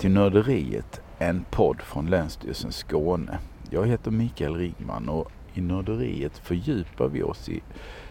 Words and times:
Till 0.00 0.10
Nörderiet, 0.10 1.00
en 1.18 1.44
podd 1.50 1.80
från 1.80 2.06
Länsstyrelsen 2.06 2.72
Skåne. 2.72 3.38
Jag 3.70 3.86
heter 3.86 4.10
Mikael 4.10 4.56
Rigman 4.56 5.08
och 5.08 5.32
i 5.54 5.60
Nörderiet 5.60 6.38
fördjupar 6.38 7.08
vi 7.08 7.22
oss 7.22 7.48
i 7.48 7.62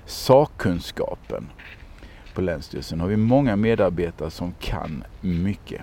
sakkunskapen. 0.06 1.50
På 2.34 2.42
Länsstyrelsen 2.42 3.00
har 3.00 3.08
vi 3.08 3.18
många 3.18 3.56
medarbetare 3.56 4.32
som 4.32 4.54
kan 4.60 5.04
mycket. 5.22 5.82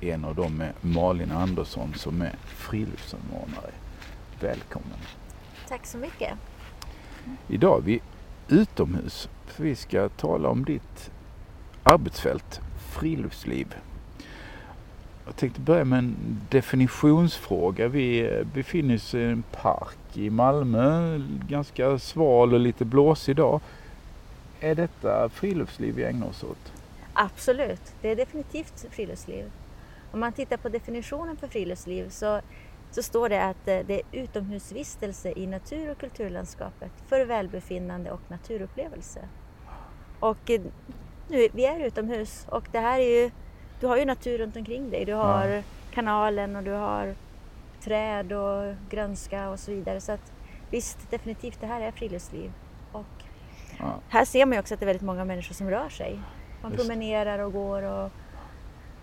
En 0.00 0.24
av 0.24 0.34
dem 0.34 0.60
är 0.60 0.72
Malin 0.80 1.32
Andersson 1.32 1.94
som 1.94 2.22
är 2.22 2.34
friluftssamordnare. 2.44 3.70
Välkommen! 4.40 4.98
Tack 5.68 5.86
så 5.86 5.98
mycket. 5.98 6.32
Idag 7.48 7.78
är 7.78 7.82
vi 7.82 8.00
utomhus 8.48 9.28
för 9.46 9.64
vi 9.64 9.74
ska 9.74 10.08
tala 10.08 10.48
om 10.48 10.64
ditt 10.64 11.10
arbetsfält, 11.82 12.60
friluftsliv. 12.78 13.74
Jag 15.26 15.36
tänkte 15.36 15.60
börja 15.60 15.84
med 15.84 15.98
en 15.98 16.16
definitionsfråga. 16.48 17.88
Vi 17.88 18.20
eh, 18.20 18.44
befinner 18.54 18.94
oss 18.94 19.14
i 19.14 19.22
en 19.22 19.42
park 19.42 19.98
i 20.14 20.30
Malmö, 20.30 21.18
ganska 21.48 21.98
sval 21.98 22.54
och 22.54 22.60
lite 22.60 22.84
blåsig 22.84 23.36
dag. 23.36 23.60
Är 24.60 24.74
detta 24.74 25.28
friluftsliv 25.28 25.94
vi 25.94 26.04
ägnar 26.04 26.26
oss 26.26 26.44
åt? 26.44 26.72
Absolut, 27.12 27.94
det 28.00 28.08
är 28.08 28.16
definitivt 28.16 28.86
friluftsliv. 28.90 29.44
Om 30.12 30.20
man 30.20 30.32
tittar 30.32 30.56
på 30.56 30.68
definitionen 30.68 31.36
för 31.36 31.48
friluftsliv 31.48 32.08
så, 32.08 32.40
så 32.90 33.02
står 33.02 33.28
det 33.28 33.44
att 33.44 33.68
eh, 33.68 33.78
det 33.86 33.94
är 33.94 34.02
utomhusvistelse 34.12 35.32
i 35.36 35.46
natur 35.46 35.90
och 35.90 35.98
kulturlandskapet 35.98 36.92
för 37.08 37.24
välbefinnande 37.24 38.10
och 38.10 38.20
naturupplevelse. 38.28 39.20
Och 40.20 40.50
eh, 40.50 40.60
nu, 41.28 41.48
vi 41.52 41.66
är 41.66 41.80
utomhus 41.80 42.46
och 42.48 42.68
det 42.72 42.78
här 42.78 42.98
är 42.98 43.22
ju, 43.22 43.30
du 43.80 43.86
har 43.86 43.96
ju 43.96 44.04
natur 44.04 44.38
runt 44.38 44.56
omkring 44.56 44.90
dig. 44.90 45.04
Du 45.04 45.12
har 45.14 45.46
Ja. 45.48 45.62
kanalen 45.94 46.56
och 46.56 46.62
du 46.62 46.70
har 46.70 47.14
träd 47.84 48.32
och 48.32 48.74
grönska 48.90 49.48
och 49.50 49.58
så 49.60 49.70
vidare. 49.70 50.00
Så 50.00 50.12
att 50.12 50.32
visst, 50.70 51.10
definitivt, 51.10 51.60
det 51.60 51.66
här 51.66 51.80
är 51.80 51.90
friluftsliv. 51.92 52.52
Och 52.92 53.06
Ja. 53.78 53.94
här 54.08 54.24
ser 54.24 54.46
man 54.46 54.52
ju 54.52 54.60
också 54.60 54.74
att 54.74 54.80
det 54.80 54.84
är 54.84 54.86
väldigt 54.86 55.02
många 55.06 55.24
människor 55.24 55.54
som 55.54 55.70
rör 55.70 55.88
sig. 55.88 56.20
Man 56.62 56.72
Just. 56.72 56.84
promenerar 56.88 57.38
och 57.38 57.52
går 57.52 57.82
och 57.82 58.10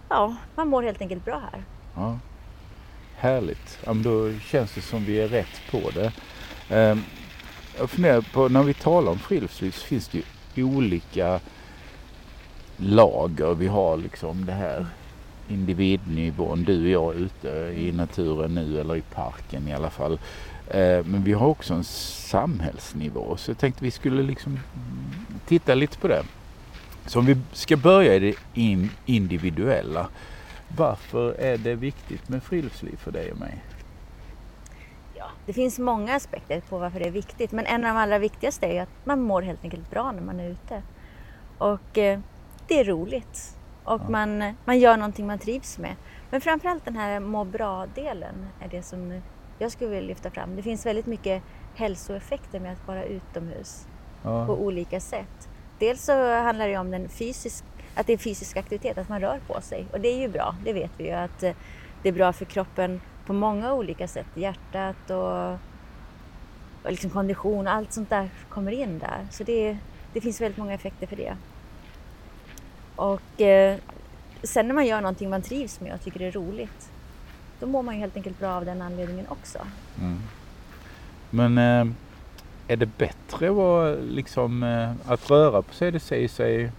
ja, 0.09 0.35
man 0.55 0.67
mår 0.67 0.83
helt 0.83 1.01
enkelt 1.01 1.25
bra 1.25 1.41
här. 1.51 1.63
Ja. 1.95 2.19
Härligt. 3.15 3.79
Ja, 3.85 3.93
men 3.93 4.03
då 4.03 4.31
känns 4.39 4.73
det 4.75 4.81
som 4.81 5.05
vi 5.05 5.21
är 5.21 5.27
rätt 5.27 5.61
på 5.71 5.89
det. 5.93 6.11
Ehm, 6.69 7.03
Jag 7.79 7.89
funderar 7.89 8.21
på, 8.33 8.47
när 8.49 8.63
vi 8.63 8.73
talar 8.73 9.11
om 9.11 9.19
friluftsliv 9.19 9.71
så 9.71 9.85
finns 9.87 10.07
det 10.07 10.21
ju 10.53 10.63
olika 10.63 11.39
lager. 12.77 13.53
Vi 13.53 13.67
har 13.67 13.97
liksom 13.97 14.45
det 14.45 14.51
här 14.53 14.85
individnivån, 15.49 16.63
du 16.63 16.83
och 16.83 16.89
jag 17.13 17.15
ute 17.21 17.47
i 17.77 17.91
naturen 17.91 18.55
nu 18.55 18.79
eller 18.79 18.95
i 18.95 19.01
parken 19.01 19.67
i 19.67 19.73
alla 19.73 19.89
fall. 19.89 20.13
Eh, 20.67 21.05
Men 21.05 21.23
vi 21.23 21.33
har 21.33 21.47
också 21.47 21.73
en 21.73 21.83
samhällsnivå 21.83 23.37
så 23.37 23.51
jag 23.51 23.57
tänkte 23.57 23.83
vi 23.83 23.91
skulle 23.91 24.23
liksom 24.23 24.59
titta 25.45 25.75
lite 25.75 25.97
på 25.97 26.07
det. 26.07 26.23
Så 27.05 27.19
om 27.19 27.25
vi 27.25 27.37
ska 27.53 27.77
börja 27.77 28.15
i 28.15 28.19
det 28.19 28.33
in- 28.53 28.91
individuella. 29.05 30.07
Varför 30.77 31.33
är 31.33 31.57
det 31.57 31.75
viktigt 31.75 32.29
med 32.29 32.43
friluftsliv 32.43 32.95
för 32.97 33.11
dig 33.11 33.31
och 33.31 33.37
mig? 33.39 33.63
Ja, 35.15 35.25
det 35.45 35.53
finns 35.53 35.79
många 35.79 36.15
aspekter 36.15 36.61
på 36.69 36.77
varför 36.77 36.99
det 36.99 37.05
är 37.07 37.11
viktigt 37.11 37.51
men 37.51 37.65
en 37.65 37.83
av 37.85 37.93
de 37.95 37.99
allra 38.01 38.19
viktigaste 38.19 38.65
är 38.65 38.81
att 38.81 38.89
man 39.05 39.21
mår 39.21 39.41
helt 39.41 39.63
enkelt 39.63 39.89
bra 39.91 40.11
när 40.11 40.21
man 40.21 40.39
är 40.39 40.49
ute. 40.49 40.81
Och 41.57 41.97
eh, 41.97 42.19
det 42.67 42.79
är 42.79 42.83
roligt 42.85 43.57
och 43.83 44.01
Ja. 44.01 44.09
man, 44.09 44.53
man 44.65 44.79
gör 44.79 44.97
någonting 44.97 45.27
man 45.27 45.39
trivs 45.39 45.77
med. 45.77 45.95
Men 46.29 46.41
framförallt 46.41 46.85
den 46.85 46.95
här 46.95 47.19
må 47.19 47.43
bra-delen 47.43 48.45
är 48.61 48.67
det 48.67 48.83
som 48.83 49.21
jag 49.59 49.71
skulle 49.71 49.89
vilja 49.89 50.07
lyfta 50.07 50.31
fram. 50.31 50.55
Det 50.55 50.61
finns 50.63 50.85
väldigt 50.85 51.05
mycket 51.05 51.43
hälsoeffekter 51.75 52.59
med 52.59 52.73
att 52.73 52.87
vara 52.87 53.03
utomhus 53.03 53.87
på 54.23 54.29
Ja, 54.29 54.47
olika 54.49 54.99
sätt. 54.99 55.49
Dels 55.79 56.03
så 56.03 56.33
handlar 56.41 56.67
det 56.67 56.77
om 56.77 56.91
den 56.91 57.09
fysisk, 57.09 57.63
att 57.95 58.07
det 58.07 58.13
är 58.13 58.17
fysisk 58.17 58.57
aktivitet, 58.57 58.97
att 58.97 59.09
man 59.09 59.21
rör 59.21 59.39
på 59.47 59.61
sig. 59.61 59.85
Och 59.93 59.99
det 60.01 60.07
är 60.07 60.17
ju 60.19 60.27
bra, 60.27 60.55
det 60.65 60.73
vet 60.73 60.91
vi 60.97 61.03
ju 61.03 61.11
att 61.11 61.43
eh, 61.43 61.51
det 62.03 62.09
är 62.09 62.13
bra 62.13 62.33
för 62.33 62.45
kroppen 62.45 63.01
på 63.25 63.33
många 63.33 63.73
olika 63.73 64.07
sätt. 64.07 64.27
Hjärtat 64.35 65.09
och, 65.09 65.51
och 66.83 66.91
liksom 66.91 67.09
kondition, 67.09 67.67
allt 67.67 67.93
sånt 67.93 68.09
där 68.09 68.29
kommer 68.49 68.71
in 68.71 68.99
där. 68.99 69.27
Så 69.31 69.43
det, 69.43 69.77
det 70.13 70.21
finns 70.21 70.41
väldigt 70.41 70.57
många 70.57 70.73
effekter 70.73 71.07
för 71.07 71.15
det. 71.15 71.37
Och 72.97 73.41
eh, 73.41 73.77
sen 74.43 74.67
när 74.67 74.75
man 74.75 74.85
gör 74.85 75.01
någonting 75.01 75.29
man 75.29 75.41
trivs 75.41 75.79
med 75.79 75.93
och 75.93 76.01
tycker 76.01 76.19
det 76.19 76.25
är 76.25 76.31
roligt, 76.31 76.89
då 77.59 77.67
mår 77.67 77.83
man 77.83 77.95
ju 77.95 77.99
helt 78.01 78.17
enkelt 78.17 78.39
bra 78.39 78.49
av 78.49 78.65
den 78.65 78.81
anledningen 78.81 79.25
också. 79.29 79.59
mm. 79.99 80.21
Men 81.29 81.57
eh, 81.57 81.93
är 82.67 82.75
det 82.75 82.85
bättre 82.85 83.49
att, 83.49 83.55
vara, 83.55 83.95
liksom, 83.95 84.63
eh, 84.63 85.11
att 85.11 85.29
röra 85.29 85.61
på 85.61 85.73
sig? 85.73 85.91
Det 85.91 85.99
säger 85.99 86.27
sig, 86.27 86.71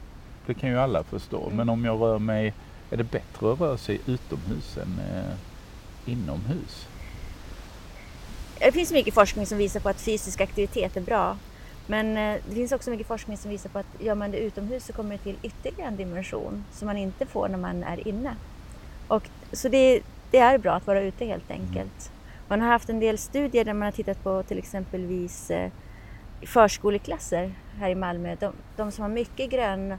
det 0.46 0.54
kan 0.54 0.70
ju 0.70 0.78
alla 0.78 1.02
förstå. 1.02 1.44
Mm. 1.44 1.56
Men 1.56 1.68
om 1.68 1.84
jag 1.84 2.00
rör 2.00 2.18
mig, 2.18 2.54
är 2.90 2.96
det 2.96 3.04
bättre 3.04 3.52
att 3.52 3.60
röra 3.60 3.78
sig 3.78 4.00
utomhus 4.06 4.76
än 4.76 5.00
eh, 5.14 6.12
inomhus? 6.12 6.88
Det 8.58 8.72
finns 8.72 8.92
mycket 8.92 9.14
forskning 9.14 9.46
som 9.46 9.58
visar 9.58 9.80
på 9.80 9.88
att 9.88 10.00
fysisk 10.00 10.40
aktivitet 10.40 10.96
är 10.96 11.00
bra. 11.00 11.36
Men 11.90 12.16
eh, 12.16 12.40
det 12.48 12.54
finns 12.54 12.72
också 12.72 12.90
mycket 12.90 13.06
forskning 13.06 13.36
som 13.36 13.50
visar 13.50 13.70
på 13.70 13.78
att 13.78 13.86
gör 14.00 14.14
man 14.14 14.30
det 14.30 14.38
utomhus 14.38 14.84
så 14.84 14.92
kommer 14.92 15.12
det 15.12 15.18
till 15.18 15.36
ytterligare 15.42 15.88
en 15.88 15.96
dimension 15.96 16.64
som 16.72 16.86
man 16.86 16.96
inte 16.96 17.26
får 17.26 17.48
när 17.48 17.58
man 17.58 17.82
är 17.84 18.08
inne. 18.08 18.36
Och, 19.08 19.28
så 19.52 19.68
det, 19.68 20.02
det 20.30 20.38
är 20.38 20.58
bra 20.58 20.72
att 20.72 20.86
vara 20.86 21.00
ute 21.00 21.24
helt 21.24 21.50
enkelt. 21.50 22.12
Man 22.48 22.60
har 22.60 22.68
haft 22.68 22.88
en 22.88 23.00
del 23.00 23.18
studier 23.18 23.64
där 23.64 23.72
man 23.72 23.82
har 23.82 23.92
tittat 23.92 24.22
på 24.22 24.42
till 24.42 24.58
exempelvis 24.58 25.50
eh, 25.50 25.70
förskoleklasser 26.42 27.52
här 27.78 27.90
i 27.90 27.94
Malmö. 27.94 28.36
De, 28.40 28.52
de 28.76 28.92
som 28.92 29.02
har 29.02 29.08
mycket 29.08 29.50
grön, 29.50 29.94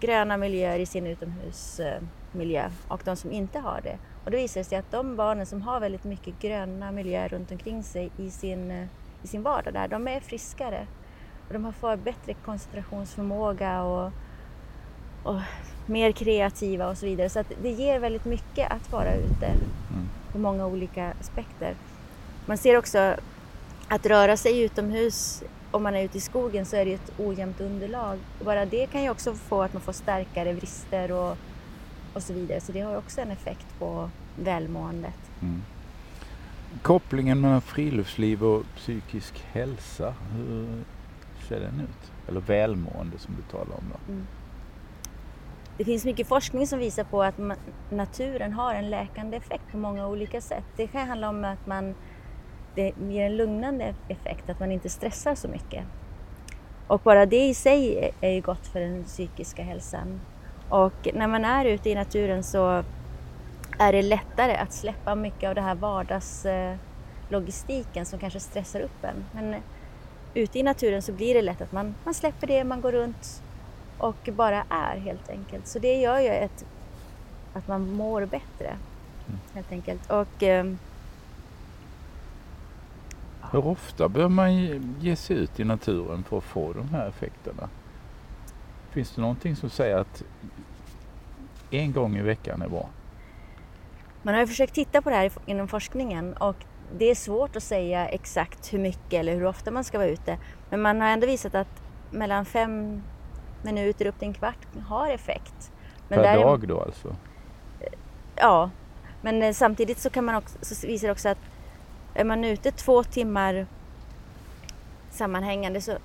gröna 0.00 0.36
miljöer 0.36 0.78
i 0.78 0.86
sin 0.86 1.06
utomhusmiljö 1.06 2.70
och 2.88 3.00
de 3.04 3.16
som 3.16 3.32
inte 3.32 3.58
har 3.58 3.80
det. 3.82 3.98
Och 4.24 4.30
då 4.30 4.36
visar 4.36 4.60
det 4.60 4.64
sig 4.64 4.78
att 4.78 4.90
de 4.90 5.16
barnen 5.16 5.46
som 5.46 5.62
har 5.62 5.80
väldigt 5.80 6.04
mycket 6.04 6.40
gröna 6.40 6.92
miljöer 6.92 7.28
runt 7.28 7.52
omkring 7.52 7.82
sig 7.82 8.10
i 8.18 8.30
sin, 8.30 8.70
eh, 8.70 8.86
i 9.22 9.26
sin 9.26 9.42
vardag 9.42 9.74
där, 9.74 9.88
de 9.88 10.08
är 10.08 10.20
friskare. 10.20 10.86
De 11.48 11.64
har 11.64 11.72
får 11.72 11.96
bättre 11.96 12.34
koncentrationsförmåga 12.34 13.82
och, 13.82 14.12
och 15.22 15.40
mer 15.86 16.12
kreativa 16.12 16.88
och 16.88 16.98
så 16.98 17.06
vidare. 17.06 17.28
Så 17.28 17.44
det 17.62 17.70
ger 17.70 17.98
väldigt 17.98 18.24
mycket 18.24 18.72
att 18.72 18.92
vara 18.92 19.14
ute 19.14 19.46
Mm. 19.94 20.08
på 20.32 20.38
många 20.38 20.66
olika 20.66 21.12
aspekter. 21.20 21.74
Man 22.46 22.58
ser 22.58 22.76
också 22.78 23.16
att 23.88 24.06
röra 24.06 24.36
sig 24.36 24.62
utomhus, 24.62 25.42
om 25.70 25.82
man 25.82 25.94
är 25.94 26.02
ute 26.04 26.18
i 26.18 26.20
skogen 26.20 26.66
så 26.66 26.76
är 26.76 26.84
det 26.84 26.94
ett 26.94 27.12
ojämnt 27.18 27.60
underlag. 27.60 28.18
Och 28.38 28.44
bara 28.44 28.66
det 28.66 28.86
kan 28.86 29.02
ju 29.02 29.10
också 29.10 29.34
få 29.34 29.62
att 29.62 29.72
man 29.72 29.82
får 29.82 29.92
starkare 29.92 30.52
vrister 30.52 31.12
och, 31.12 31.36
och 32.14 32.22
så 32.22 32.32
vidare. 32.32 32.60
Så 32.60 32.72
det 32.72 32.80
har 32.80 32.96
också 32.96 33.20
en 33.20 33.30
effekt 33.30 33.66
på 33.78 34.10
välmåendet. 34.36 35.30
Mm. 35.42 35.62
Kopplingen 36.82 37.40
mellan 37.40 37.60
friluftsliv 37.60 38.44
och 38.44 38.62
psykisk 38.76 39.44
hälsa, 39.52 40.14
hur 40.36 40.84
ser 41.44 41.60
den 41.60 41.80
ut? 41.80 42.12
Eller 42.28 42.40
välmående 42.40 43.18
som 43.18 43.34
du 43.36 43.42
talar 43.42 43.76
om 43.76 43.84
då? 43.92 43.98
Mm. 44.12 44.26
Det 45.78 45.84
finns 45.84 46.04
mycket 46.04 46.26
forskning 46.28 46.66
som 46.66 46.78
visar 46.78 47.04
på 47.04 47.22
att 47.22 47.34
naturen 47.90 48.52
har 48.52 48.74
en 48.74 48.90
läkande 48.90 49.36
effekt 49.36 49.62
på 49.70 49.76
många 49.76 50.06
olika 50.06 50.40
sätt. 50.40 50.64
Det 50.76 50.86
kan 50.86 51.08
handla 51.08 51.28
om 51.28 51.44
att 51.44 51.66
man, 51.66 51.94
det 52.74 52.92
ger 53.08 53.26
en 53.26 53.36
lugnande 53.36 53.94
effekt, 54.08 54.50
att 54.50 54.60
man 54.60 54.72
inte 54.72 54.88
stressar 54.88 55.34
så 55.34 55.48
mycket. 55.48 55.84
Och 56.86 57.00
bara 57.04 57.26
det 57.26 57.48
i 57.48 57.54
sig 57.54 57.98
är- 57.98 58.10
är 58.20 58.30
ju 58.30 58.40
gott 58.40 58.66
för 58.66 58.80
den 58.80 59.04
psykiska 59.04 59.62
hälsan. 59.62 60.20
Och 60.68 61.08
när 61.14 61.26
man 61.26 61.44
är 61.44 61.64
ute 61.64 61.90
i 61.90 61.94
naturen 61.94 62.42
så 62.42 62.84
är 63.78 63.92
det 63.92 64.02
lättare 64.02 64.56
att 64.56 64.72
släppa 64.72 65.14
mycket 65.14 65.48
av 65.48 65.54
det 65.54 65.60
här 65.60 65.74
vardagslogistiken 65.74 68.02
eh, 68.02 68.04
som 68.04 68.18
kanske 68.18 68.40
stressar 68.40 68.80
upp 68.80 69.04
en. 69.04 69.24
Men 69.34 69.54
ute 70.34 70.58
i 70.58 70.62
naturen 70.62 71.02
så 71.02 71.12
blir 71.12 71.34
det 71.34 71.42
lätt 71.42 71.60
att 71.60 71.72
man, 71.72 71.94
man 72.04 72.14
släpper 72.14 72.46
det, 72.46 72.64
man 72.64 72.80
går 72.80 72.92
runt 72.92 73.42
och 73.98 74.28
bara 74.32 74.64
är 74.68 74.96
helt 74.98 75.28
enkelt. 75.30 75.66
Så 75.66 75.78
det 75.78 75.94
gör 76.00 76.18
ju 76.18 76.28
ett, 76.28 76.64
att 77.54 77.68
man 77.68 77.90
mår 77.92 78.26
bättre 78.26 78.76
helt 79.54 79.72
enkelt. 79.72 80.10
Och 80.10 80.42
ehm, 80.42 80.78
Hur 83.52 83.66
ofta 83.66 84.08
bör 84.08 84.28
man 84.28 84.54
ge- 84.56 84.80
ge 85.00 85.16
sig 85.16 85.36
ut 85.36 85.60
i 85.60 85.64
naturen 85.64 86.24
för 86.24 86.38
att 86.38 86.44
få 86.44 86.72
de 86.72 86.88
här 86.88 87.08
effekterna? 87.08 87.68
Finns 88.90 89.10
det 89.14 89.20
någonting 89.20 89.56
som 89.56 89.70
säger 89.70 89.96
att 89.96 90.22
en 91.70 91.92
gång 91.92 92.16
i 92.16 92.22
veckan 92.22 92.62
är 92.62 92.68
bra? 92.68 92.88
Man 94.22 94.34
har 94.34 94.40
ju 94.40 94.46
försökt 94.46 94.74
titta 94.74 95.02
på 95.02 95.10
det 95.10 95.16
här 95.16 95.32
inom 95.46 95.68
forskningen 95.68 96.34
och 96.34 96.56
det 96.92 97.04
är 97.10 97.14
svårt 97.14 97.56
att 97.56 97.62
säga 97.62 98.08
exakt 98.08 98.72
hur 98.72 98.78
mycket 98.78 99.12
eller 99.12 99.34
hur 99.34 99.44
ofta 99.44 99.70
man 99.70 99.84
ska 99.84 99.98
vara 99.98 100.08
ute. 100.08 100.38
Men 100.70 100.82
man 100.82 101.00
har 101.00 101.08
ändå 101.08 101.26
visat 101.26 101.54
att 101.54 101.82
mellan 102.10 102.44
fem 102.44 103.02
minuter 103.62 104.06
upp 104.06 104.18
till 104.18 104.28
en 104.28 104.34
kvart 104.34 104.58
har 104.88 105.08
effekt. 105.10 105.72
Men 106.08 106.18
per 106.18 106.24
därem- 106.24 106.42
dag 106.42 106.68
då 106.68 106.80
alltså? 106.80 107.16
ja, 108.36 108.70
men 109.22 109.42
eh, 109.42 109.52
samtidigt 109.52 109.98
så 109.98 110.10
kan 110.10 110.24
man 110.24 110.34
också, 110.34 110.58
så 110.60 110.86
visar 110.86 111.08
det 111.08 111.12
också 111.12 111.28
att 111.28 111.38
är 112.14 112.24
man 112.24 112.44
ute 112.44 112.70
två 112.70 113.04
timmar 113.04 113.66
sammanhängande 115.10 115.80
så 115.80 115.96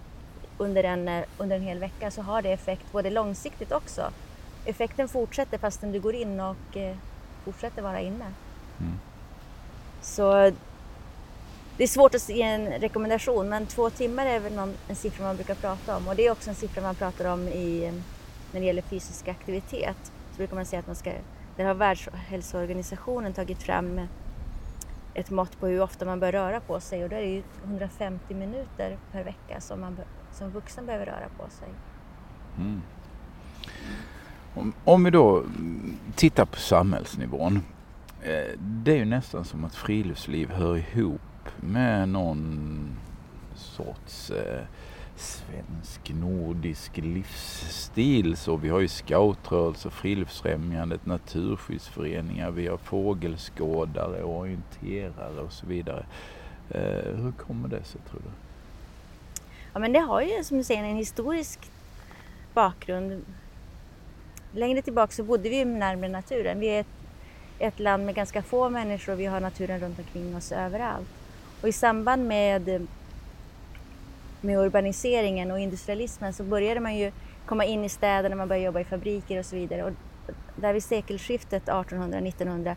under 0.58 0.84
en, 0.84 1.08
eh, 1.08 1.24
under 1.38 1.56
en 1.56 1.62
hel 1.62 1.80
vecka 1.80 2.12
så 2.12 2.22
har 2.22 2.42
det 2.42 2.52
effekt 2.52 2.92
både 2.92 3.10
långsiktigt 3.10 3.72
också. 3.72 4.12
Effekten 4.66 5.08
fortsätter 5.08 5.58
fastän 5.58 5.92
du 5.92 6.00
går 6.00 6.16
in 6.16 6.40
och 6.40 6.78
eh, 6.78 6.96
fortsätter 7.46 7.82
vara 7.82 8.00
inne. 8.00 8.26
Mm. 8.80 8.94
Så 10.02 10.52
det 11.80 11.84
är 11.84 11.88
svårt 11.88 12.16
att 12.16 12.30
ge 12.30 12.42
en 12.42 12.66
rekommendation 12.66 13.50
men 13.50 13.66
två 13.66 13.90
timmar 13.90 14.26
är 14.26 14.40
väl 14.40 14.54
någon, 14.54 14.74
en 14.88 14.96
siffra 14.96 15.24
man 15.24 15.36
brukar 15.36 15.56
prata 15.56 15.98
om 15.98 16.08
och 16.08 16.16
det 16.16 16.28
är 16.28 16.32
också 16.32 16.50
en 16.50 16.56
siffra 16.56 16.82
man 16.82 16.96
pratar 16.96 17.34
om 17.34 17.48
i, 17.48 17.92
när 18.52 18.60
det 18.60 18.66
gäller 18.66 18.82
fysisk 18.82 19.28
aktivitet. 19.28 19.98
Så 20.32 20.38
brukar 20.38 20.56
man 20.56 20.66
säga 20.66 20.80
att 20.80 20.88
man 20.88 20.96
ska, 20.96 21.12
där 21.56 21.66
har 21.66 21.74
Världshälsoorganisationen 21.74 23.34
tagit 23.34 23.64
fram 23.64 24.02
ett 25.14 25.30
mått 25.30 25.60
på 25.60 25.68
hur 25.68 25.82
ofta 25.82 26.06
man 26.06 26.20
bör 26.20 26.32
röra 26.32 26.60
på 26.60 26.80
sig 26.80 27.04
och 27.04 27.10
då 27.10 27.16
är 27.16 27.22
det 27.22 27.28
ju 27.28 27.44
150 27.64 28.34
minuter 28.34 28.98
per 29.12 29.24
vecka 29.24 29.62
som 29.62 29.82
man 29.82 30.00
som 30.32 30.50
vuxen 30.50 30.86
behöver 30.86 31.06
röra 31.06 31.28
på 31.38 31.50
sig. 31.50 31.68
Mm. 32.58 32.82
Om, 34.56 34.74
om, 34.84 35.04
vi 35.04 35.12
då 35.12 35.44
tittar 36.16 36.46
på 36.46 36.58
samhällsnivån. 36.58 37.56
Eh, 38.22 38.60
det 38.60 38.92
är 38.92 38.98
ju 38.98 39.06
nästan 39.06 39.46
som 39.46 39.66
att 39.66 39.76
friluftsliv 39.76 40.50
hör 40.50 40.78
ihop 40.78 41.22
med 41.62 42.10
någon 42.10 42.80
sorts 43.56 44.32
eh, 44.32 44.64
svensk 45.16 46.14
nordisk 46.14 46.98
livsstil. 46.98 48.38
Så 48.38 48.56
vi 48.56 48.70
har 48.70 48.80
ju 48.80 48.88
scoutrörelse, 48.88 49.90
Friluftsfrämjandet, 49.90 51.06
Naturskyddsföreningar, 51.06 52.52
vi 52.52 52.68
har 52.68 52.78
fågelskådare, 52.78 54.24
orienterare 54.24 55.42
och 55.42 55.54
så 55.54 55.66
vidare. 55.66 56.06
Eh, 56.70 57.16
hur 57.16 57.32
kommer 57.32 57.70
det 57.70 57.84
sig 57.84 58.02
tror 58.10 58.20
du? 58.20 58.30
Ja 59.74 59.80
men 59.80 59.94
det 59.94 60.00
har 60.00 60.22
ju 60.22 60.44
som 60.44 60.58
du 60.58 60.64
säger 60.64 60.84
en 60.84 60.96
historisk 60.96 61.72
bakgrund. 62.54 63.26
Längre 64.52 64.82
tillbaka 64.82 65.12
så 65.12 65.24
bodde 65.24 65.50
vi 65.50 65.66
närmare 65.66 66.10
naturen. 66.10 66.60
Vi 66.60 66.68
är 66.68 66.80
ett, 66.80 66.88
ett 67.60 67.80
land 67.80 68.06
med 68.06 68.16
ganska 68.16 68.42
få 68.42 68.70
människor 68.70 69.14
och 69.14 69.20
vi 69.20 69.26
har 69.26 69.40
naturen 69.40 69.80
runt 69.80 70.00
omkring 70.00 70.36
oss 70.36 70.52
överallt. 70.52 71.19
Och 71.62 71.68
i 71.68 71.72
samband 71.72 72.28
med, 72.28 72.88
med 74.42 74.58
urbaniseringen 74.58 75.52
och 75.52 75.60
industrialismen 75.60 76.34
så 76.34 76.44
började 76.44 76.80
man 76.80 76.98
ju 76.98 77.12
komma 77.46 77.66
in 77.66 77.86
i 77.86 77.90
städerna, 77.90 78.36
man 78.36 78.48
började 78.48 78.66
jobba 78.66 78.80
i 78.80 78.84
fabriker 78.84 79.40
och 79.40 79.46
så 79.46 79.56
vidare. 79.56 79.84
Och 79.84 79.92
där 80.56 80.74
vid 80.74 80.84
sekelskiftet 80.84 81.66
1800-1900 81.66 82.76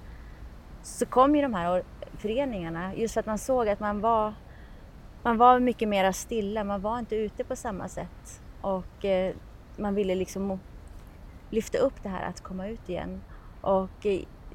så 0.83 1.07
kom 1.07 1.37
ju 1.37 1.43
de 1.43 1.55
här 1.55 1.83
föreningarna 2.19 2.95
just 2.95 3.15
för 3.15 3.21
att 3.21 3.27
man 3.27 3.39
såg 3.39 3.69
att 3.69 3.81
man 3.81 4.01
var 4.01 4.35
man 5.23 5.37
var 5.39 5.61
mycket 5.61 5.89
mera 5.89 6.13
stilla, 6.13 6.65
man 6.65 6.81
var 6.81 6.99
inte 6.99 7.17
ute 7.17 7.45
på 7.45 7.57
samma 7.57 7.89
sätt. 7.89 8.41
Och 8.61 9.05
eh, 9.05 9.35
man 9.77 9.95
ville 9.95 10.15
liksom 10.15 10.61
lyfta 11.51 11.79
upp 11.79 12.03
det 12.03 12.09
här 12.09 12.29
att 12.29 12.41
komma 12.41 12.69
ut 12.69 12.89
igen. 12.89 13.21
Och 13.61 14.07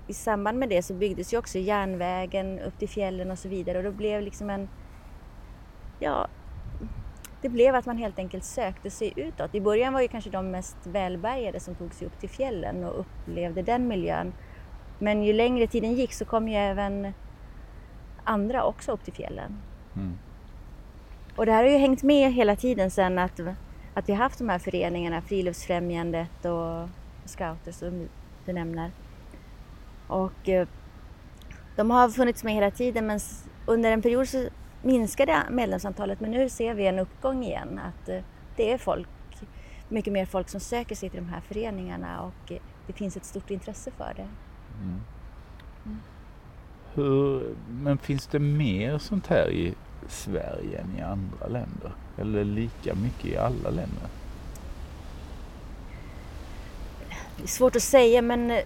i, 0.08 0.14
samband 0.14 0.60
med 0.60 0.70
det 0.70 0.84
så 0.84 0.94
byggdes 0.94 1.34
ju 1.34 1.38
också 1.38 1.60
järnvägen 1.60 2.60
upp 2.60 2.80
till 2.80 2.90
fjällen 2.90 3.32
och 3.32 3.40
så 3.40 3.50
vidare 3.50 3.78
och 3.78 3.84
då 3.84 3.92
blev 3.92 4.22
liksom 4.22 4.50
en... 4.50 4.70
Ja, 6.00 6.28
det 7.42 7.50
blev 7.50 7.76
att 7.76 7.86
man 7.86 7.98
helt 7.98 8.20
enkelt 8.20 8.44
sökte 8.44 8.90
sig 8.90 9.14
utåt. 9.16 9.56
I 9.56 9.62
början 9.62 9.94
var 9.94 10.02
ju 10.02 10.08
kanske 10.08 10.30
de 10.30 10.52
mest 10.52 10.78
välbärgade 10.84 11.60
som 11.60 11.76
tog 11.76 11.94
sig 11.94 12.08
upp 12.08 12.20
till 12.20 12.30
fjällen 12.30 12.84
och 12.84 13.00
upplevde 13.00 13.62
den 13.62 13.88
miljön. 13.88 14.34
Men 15.00 15.24
ju 15.24 15.34
längre 15.34 15.68
tiden 15.68 15.94
gick 15.94 16.14
så 16.14 16.26
kom 16.26 16.48
ju 16.48 16.56
även 16.56 17.14
andra 18.24 18.64
också 18.64 18.92
upp 18.92 19.04
till 19.04 19.14
fjällen. 19.14 19.62
Mm. 19.96 20.18
Och 21.36 21.46
det 21.46 21.52
här 21.52 21.64
har 21.64 21.72
ju 21.72 21.78
hängt 21.78 22.04
med 22.04 22.34
hela 22.34 22.56
tiden 22.56 22.92
sen 22.92 23.20
att, 23.20 23.40
att 23.94 24.10
vi 24.10 24.14
haft 24.14 24.38
de 24.38 24.50
här 24.50 24.60
föreningarna, 24.60 25.22
Friluftsfrämjandet 25.22 26.46
och 26.46 26.90
Scouter 27.26 27.72
som 27.72 28.08
du 28.46 28.54
nämner. 28.54 28.92
Och 30.08 30.50
eh, 30.50 30.68
de 31.76 31.92
har 31.92 32.10
funnits 32.10 32.44
med 32.44 32.54
hela 32.54 32.72
tiden 32.72 33.08
men 33.08 33.20
under 33.66 33.92
en 33.92 34.02
period 34.02 34.28
så 34.28 34.48
minskade 34.82 35.44
medlemsantalet 35.52 36.20
men 36.20 36.32
nu 36.32 36.50
ser 36.50 36.74
vi 36.74 36.88
en 36.88 37.00
uppgång 37.00 37.44
igen. 37.44 37.80
Att 37.80 38.10
eh, 38.10 38.22
det 38.56 38.72
är 38.72 38.78
folk, 38.78 39.08
mycket 39.90 40.14
mer 40.14 40.26
folk 40.26 40.50
som 40.50 40.60
söker 40.60 40.96
sig 40.96 41.10
till 41.10 41.20
de 41.20 41.30
här 41.30 41.42
föreningarna 41.42 42.22
och 42.22 42.52
eh, 42.52 42.62
det 42.88 42.94
finns 42.94 43.18
ett 43.18 43.26
stort 43.26 43.52
intresse 43.52 43.92
för 43.92 44.14
det. 44.16 44.28
Mm. 44.82 45.02
Mm. 45.86 45.98
Hur, 46.94 47.56
men 47.70 47.98
finns 47.98 48.28
det 48.28 48.40
mer 48.40 48.98
sånt 48.98 49.28
här 49.28 49.50
i 49.52 49.74
Sverige 50.08 50.80
än 50.80 50.98
i 50.98 51.02
andra 51.02 51.48
länder? 51.48 51.92
Eller 52.18 52.44
lika 52.44 52.96
mycket 52.96 53.26
i 53.26 53.38
alla 53.38 53.70
länder? 53.70 54.10
Det 57.38 57.44
är 57.44 57.48
svårt 57.48 57.76
att 57.76 57.82
säga 57.82 58.22
men 58.22 58.62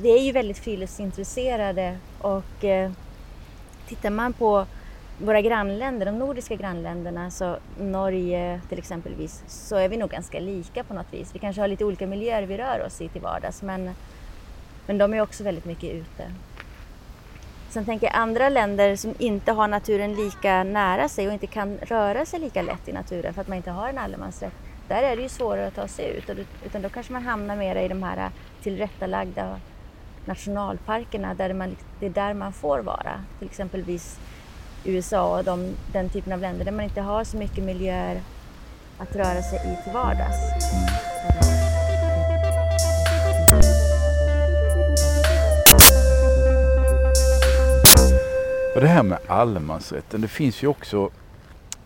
vi 0.00 0.18
är 0.18 0.22
ju 0.22 0.32
väldigt 0.32 0.58
friluftsintresserade 0.58 1.98
och 2.20 2.64
eh, 2.64 2.90
tittar 3.88 4.10
man 4.10 4.32
på 4.32 4.66
våra 5.18 5.40
grannländer, 5.40 6.06
de 6.06 6.18
nordiska 6.18 6.54
grannländerna, 6.54 7.30
så 7.30 7.56
Norge 7.78 8.60
till 8.68 8.78
exempelvis, 8.78 9.42
så 9.46 9.76
är 9.76 9.88
vi 9.88 9.96
nog 9.96 10.10
ganska 10.10 10.40
lika 10.40 10.84
på 10.84 10.94
något 10.94 11.12
vis. 11.12 11.34
Vi 11.34 11.38
kanske 11.38 11.60
har 11.60 11.68
lite 11.68 11.84
olika 11.84 12.06
miljöer 12.06 12.42
vi 12.42 12.58
rör 12.58 12.84
oss 12.86 13.00
i 13.00 13.08
till 13.08 13.20
vardags 13.20 13.62
men, 13.62 13.90
men 14.86 14.98
de 14.98 15.14
är 15.14 15.20
också 15.20 15.44
väldigt 15.44 15.64
mycket 15.64 15.94
ute. 15.94 16.32
Sen 17.70 17.84
tänker 17.84 18.06
jag 18.06 18.16
andra 18.16 18.48
länder 18.48 18.96
som 18.96 19.14
inte 19.18 19.52
har 19.52 19.68
naturen 19.68 20.14
lika 20.14 20.64
nära 20.64 21.08
sig 21.08 21.26
och 21.26 21.32
inte 21.32 21.46
kan 21.46 21.78
röra 21.78 22.26
sig 22.26 22.40
lika 22.40 22.62
lätt 22.62 22.88
i 22.88 22.92
naturen 22.92 23.34
för 23.34 23.40
att 23.40 23.48
man 23.48 23.56
inte 23.56 23.70
har 23.70 23.88
en 23.88 23.98
allemansrätt. 23.98 24.54
Där 24.88 25.02
är 25.02 25.16
det 25.16 25.22
ju 25.22 25.28
svårare 25.28 25.66
att 25.66 25.74
ta 25.74 25.88
sig 25.88 26.16
ut 26.16 26.30
utan 26.64 26.82
då 26.82 26.88
kanske 26.88 27.12
man 27.12 27.22
hamnar 27.22 27.56
mer 27.56 27.76
i 27.76 27.88
de 27.88 28.02
här 28.02 28.30
tillrättalagda 28.62 29.60
nationalparkerna 30.24 31.34
där 31.34 31.54
man, 31.54 31.76
det 32.00 32.06
är 32.06 32.10
där 32.10 32.34
man 32.34 32.52
får 32.52 32.78
vara. 32.78 33.24
Till 33.38 33.48
exempelvis 33.48 34.18
USA 34.84 35.38
och 35.38 35.44
de, 35.44 35.74
den 35.92 36.08
typen 36.08 36.32
av 36.32 36.40
länder 36.40 36.64
där 36.64 36.72
man 36.72 36.84
inte 36.84 37.00
har 37.00 37.24
så 37.24 37.36
mycket 37.36 37.64
miljöer 37.64 38.20
att 38.98 39.16
röra 39.16 39.42
sig 39.42 39.58
i 39.58 39.84
till 39.84 39.92
vardags. 39.92 40.36
Och 48.74 48.80
det 48.80 48.86
här 48.86 49.02
med 49.02 49.18
allemansrätten, 49.28 50.20
det 50.20 50.28
finns 50.28 50.62
ju 50.62 50.66
också 50.66 51.10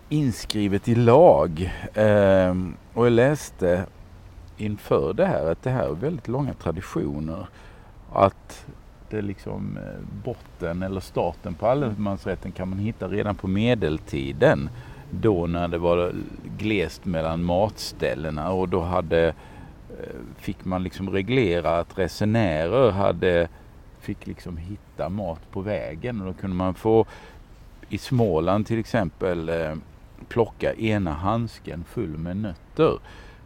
inskrivet 0.08 0.88
i 0.88 0.94
lag. 0.94 1.74
Ehm, 1.94 2.76
och 2.94 3.06
jag 3.06 3.12
läste 3.12 3.84
inför 4.56 5.12
det 5.12 5.26
här 5.26 5.46
att 5.46 5.62
det 5.62 5.70
här 5.70 5.84
är 5.84 5.94
väldigt 5.94 6.28
långa 6.28 6.54
traditioner. 6.54 7.46
Att 8.16 8.66
det 9.10 9.22
liksom 9.22 9.76
eh, 9.76 10.24
botten 10.24 10.82
eller 10.82 11.00
starten 11.00 11.54
på 11.54 11.66
allemansrätten 11.66 12.52
kan 12.52 12.68
man 12.68 12.78
hitta 12.78 13.08
redan 13.08 13.34
på 13.34 13.48
medeltiden. 13.48 14.70
Då 15.10 15.46
när 15.46 15.68
det 15.68 15.78
var 15.78 16.12
glest 16.58 17.04
mellan 17.04 17.44
matställena 17.44 18.52
och 18.52 18.68
då 18.68 18.80
hade, 18.80 19.26
eh, 19.90 20.16
fick 20.36 20.64
man 20.64 20.82
liksom 20.82 21.10
reglera 21.10 21.78
att 21.78 21.98
resenärer 21.98 22.90
hade 22.90 23.48
fick 24.00 24.26
liksom 24.26 24.56
hitta 24.56 25.08
mat 25.08 25.50
på 25.50 25.60
vägen 25.60 26.20
och 26.20 26.26
då 26.26 26.32
kunde 26.32 26.56
man 26.56 26.74
få 26.74 27.06
i 27.88 27.98
Småland 27.98 28.66
till 28.66 28.78
exempel 28.78 29.48
eh, 29.48 29.74
plocka 30.28 30.74
ena 30.74 31.12
handsken 31.12 31.84
full 31.84 32.18
med 32.18 32.36
nötter 32.36 32.98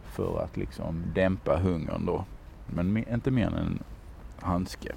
för 0.05 0.43
att 0.43 0.57
liksom 0.57 1.03
dämpa 1.15 1.57
hungern 1.57 2.05
då. 2.05 2.25
Men 2.67 2.97
inte 2.97 3.31
mer 3.31 3.47
än 3.47 3.79
handske. 4.41 4.91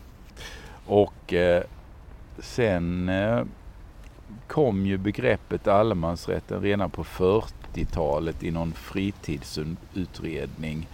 Och 0.86 1.32
eh, 1.32 1.62
sen 2.38 3.08
eh, 3.08 3.42
kom 4.46 4.86
ju 4.86 4.98
begreppet 4.98 5.68
allemansrätten 5.68 6.62
redan 6.62 6.90
på 6.90 7.04
40-talet 7.04 8.42
i 8.42 8.50
någon 8.50 8.72
fritidsutredning 8.72 10.88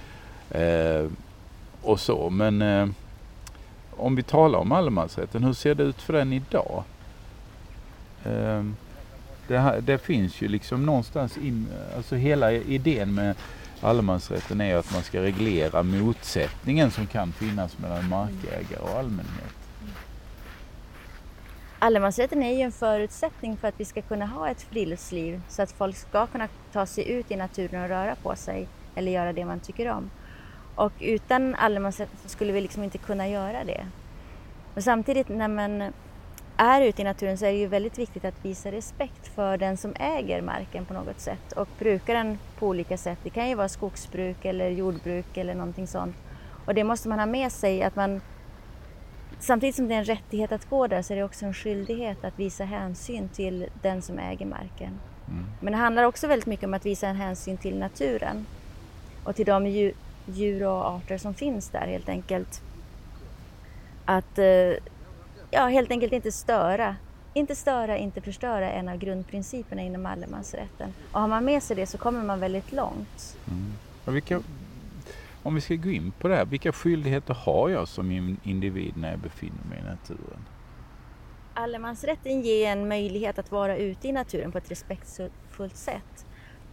eh, 0.50 1.06
och 1.82 2.00
så. 2.00 2.30
Men 2.30 2.62
eh, 2.62 2.88
om 3.90 4.16
vi 4.16 4.22
talar 4.22 4.58
om 4.58 4.72
allemansrätten, 4.72 5.44
hur 5.44 5.52
ser 5.52 5.74
det 5.74 5.82
ut 5.82 6.02
för 6.02 6.12
den 6.12 6.32
idag? 6.32 6.84
Eh, 8.24 8.64
det, 9.48 9.58
här, 9.58 9.80
det, 9.80 9.98
finns 9.98 10.42
ju 10.42 10.48
liksom 10.48 10.86
någonstans 10.86 11.36
in, 11.36 11.66
alltså 11.96 12.16
hela 12.16 12.52
idén 12.52 13.14
med 13.14 13.36
allemansrätten 13.80 14.60
är 14.60 14.76
att 14.76 14.92
man 14.92 15.02
ska 15.02 15.22
reglera 15.22 15.82
motsättningen 15.82 16.90
som 16.90 17.06
kan 17.06 17.32
finnas 17.32 17.78
mellan 17.78 18.08
markägare 18.08 18.80
och 18.80 18.98
allmänhet. 18.98 19.54
Allemansrätten 21.78 22.42
är 22.42 22.56
ju 22.56 22.62
en 22.62 22.72
förutsättning 22.72 23.56
för 23.56 23.68
att 23.68 23.80
vi 23.80 23.84
ska 23.84 24.02
kunna 24.02 24.26
ha 24.26 24.48
ett 24.48 24.62
friluftsliv 24.62 25.42
så 25.48 25.62
att 25.62 25.72
folk 25.72 25.96
ska 25.96 26.26
kunna 26.26 26.48
ta 26.72 26.86
sig 26.86 27.10
ut 27.10 27.30
i 27.30 27.36
naturen 27.36 27.82
och 27.82 27.88
röra 27.88 28.14
på 28.14 28.36
sig 28.36 28.68
eller 28.94 29.12
göra 29.12 29.32
det 29.32 29.44
man 29.44 29.60
tycker 29.60 29.90
om. 29.90 30.10
Och 30.74 30.92
utan 31.00 31.54
allemansrätten 31.54 32.28
skulle 32.28 32.52
vi 32.52 32.60
liksom 32.60 32.82
inte 32.82 32.98
kunna 32.98 33.28
göra 33.28 33.64
det. 33.64 33.86
Men 34.74 34.82
samtidigt 34.82 35.28
när 35.28 35.48
man 35.48 35.92
är 36.60 36.80
ute 36.80 37.02
i 37.02 37.04
naturen 37.04 37.38
så 37.38 37.44
är 37.44 37.52
det 37.52 37.58
ju 37.58 37.66
väldigt 37.66 37.98
viktigt 37.98 38.24
att 38.24 38.44
visa 38.44 38.72
respekt 38.72 39.28
för 39.34 39.56
den 39.56 39.76
som 39.76 39.94
äger 40.00 40.42
marken 40.42 40.84
på 40.84 40.94
något 40.94 41.20
sätt 41.20 41.52
och 41.52 41.68
brukar 41.78 42.14
den 42.14 42.38
på 42.58 42.66
olika 42.66 42.96
sätt. 42.96 43.18
Det 43.22 43.30
kan 43.30 43.48
ju 43.48 43.54
vara 43.54 43.68
skogsbruk 43.68 44.44
eller 44.44 44.68
jordbruk 44.68 45.36
eller 45.36 45.54
någonting 45.54 45.86
sånt. 45.86 46.16
Och 46.64 46.74
det 46.74 46.84
måste 46.84 47.08
man 47.08 47.18
ha 47.18 47.26
med 47.26 47.52
sig 47.52 47.82
att 47.82 47.96
man 47.96 48.20
Samtidigt 49.38 49.76
som 49.76 49.88
det 49.88 49.94
är 49.94 49.98
en 49.98 50.04
rättighet 50.04 50.52
att 50.52 50.70
gå 50.70 50.86
där 50.86 51.02
så 51.02 51.12
är 51.12 51.16
det 51.16 51.24
också 51.24 51.46
en 51.46 51.54
skyldighet 51.54 52.24
att 52.24 52.38
visa 52.38 52.64
hänsyn 52.64 53.28
till 53.28 53.66
den 53.82 54.02
som 54.02 54.18
äger 54.18 54.46
marken. 54.46 55.00
Mm. 55.28 55.44
Men 55.60 55.72
det 55.72 55.78
handlar 55.78 56.02
också 56.02 56.26
väldigt 56.26 56.46
mycket 56.46 56.66
om 56.66 56.74
att 56.74 56.86
visa 56.86 57.08
en 57.08 57.16
hänsyn 57.16 57.56
till 57.56 57.78
naturen 57.78 58.46
och 59.24 59.36
till 59.36 59.46
de 59.46 59.66
djur 60.26 60.66
och 60.66 60.86
arter 60.86 61.18
som 61.18 61.34
finns 61.34 61.68
där 61.68 61.86
helt 61.86 62.08
enkelt. 62.08 62.62
Att 64.04 64.38
eh, 64.38 64.72
ja, 65.50 65.66
helt 65.66 65.90
enkelt 65.90 66.12
inte 66.12 66.32
störa. 66.32 66.96
Inte 67.34 67.54
störa, 67.54 67.96
inte 67.96 68.20
förstöra 68.20 68.70
är 68.70 68.78
en 68.78 68.88
av 68.88 68.96
grundprinciperna 68.96 69.82
inom 69.82 70.06
allemansrätten. 70.06 70.94
Och 71.12 71.20
har 71.20 71.28
man 71.28 71.44
med 71.44 71.62
sig 71.62 71.76
det 71.76 71.86
så 71.86 71.98
kommer 71.98 72.22
man 72.22 72.40
väldigt 72.40 72.72
långt. 72.72 73.38
Mm. 73.48 73.72
Vilka, 74.14 74.42
om 75.42 75.54
vi 75.54 75.60
ska 75.60 75.74
gå 75.74 75.90
in 75.90 76.12
på 76.18 76.28
det 76.28 76.36
här, 76.36 76.44
vilka 76.44 76.72
skyldigheter 76.72 77.34
har 77.34 77.68
jag 77.68 77.88
som 77.88 78.36
individ 78.42 78.96
när 78.96 79.10
jag 79.10 79.18
befinner 79.18 79.64
mig 79.70 79.78
i 79.78 79.82
naturen? 79.82 80.46
Allemansrätten 81.54 82.40
ger 82.40 82.72
en 82.72 82.88
möjlighet 82.88 83.38
att 83.38 83.52
vara 83.52 83.76
ute 83.76 84.08
i 84.08 84.12
naturen 84.12 84.52
på 84.52 84.58
ett 84.58 84.70
respektfullt 84.70 85.76
sätt. 85.76 86.26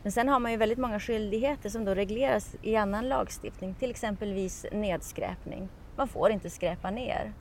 Men 0.04 0.12
sen 0.12 0.30
har 0.30 0.40
man 0.40 0.52
ju 0.52 0.58
väldigt 0.58 0.78
många 0.78 1.00
skyldigheter 1.00 1.70
som 1.70 1.86
då 1.86 1.94
regleras 1.94 2.56
i 2.62 2.76
annan 2.76 3.10
lagstiftning, 3.10 3.76
till 3.76 3.90
exempelvis 3.90 4.66
nedskräpning. 4.72 5.70
Man 5.96 6.08
får 6.08 6.32
inte 6.32 6.50
skräpa 6.50 6.92
ner. 6.92 7.34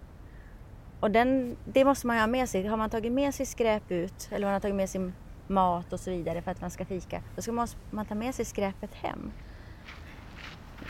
Och 1.06 1.12
den, 1.12 1.56
det 1.64 1.84
måste 1.84 2.06
man 2.06 2.16
ju 2.16 2.20
ha 2.20 2.26
med 2.26 2.48
sig. 2.48 2.66
Har 2.66 2.76
man 2.76 2.90
tagit 2.90 3.12
med 3.12 3.34
sig 3.34 3.46
skräp 3.46 3.90
ut 3.90 4.28
eller 4.30 4.46
man 4.46 4.52
har 4.52 4.60
tagit 4.60 4.76
med 4.76 4.90
sig 4.90 5.12
mat 5.46 5.92
och 5.92 6.00
så 6.00 6.10
vidare 6.10 6.42
för 6.42 6.50
att 6.50 6.60
man 6.60 6.70
ska 6.70 6.84
fika, 6.84 7.22
då 7.36 7.42
ska 7.42 7.52
man, 7.52 7.68
man 7.90 8.06
ta 8.06 8.14
med 8.14 8.34
sig 8.34 8.44
skräpet 8.44 8.94
hem. 8.94 9.32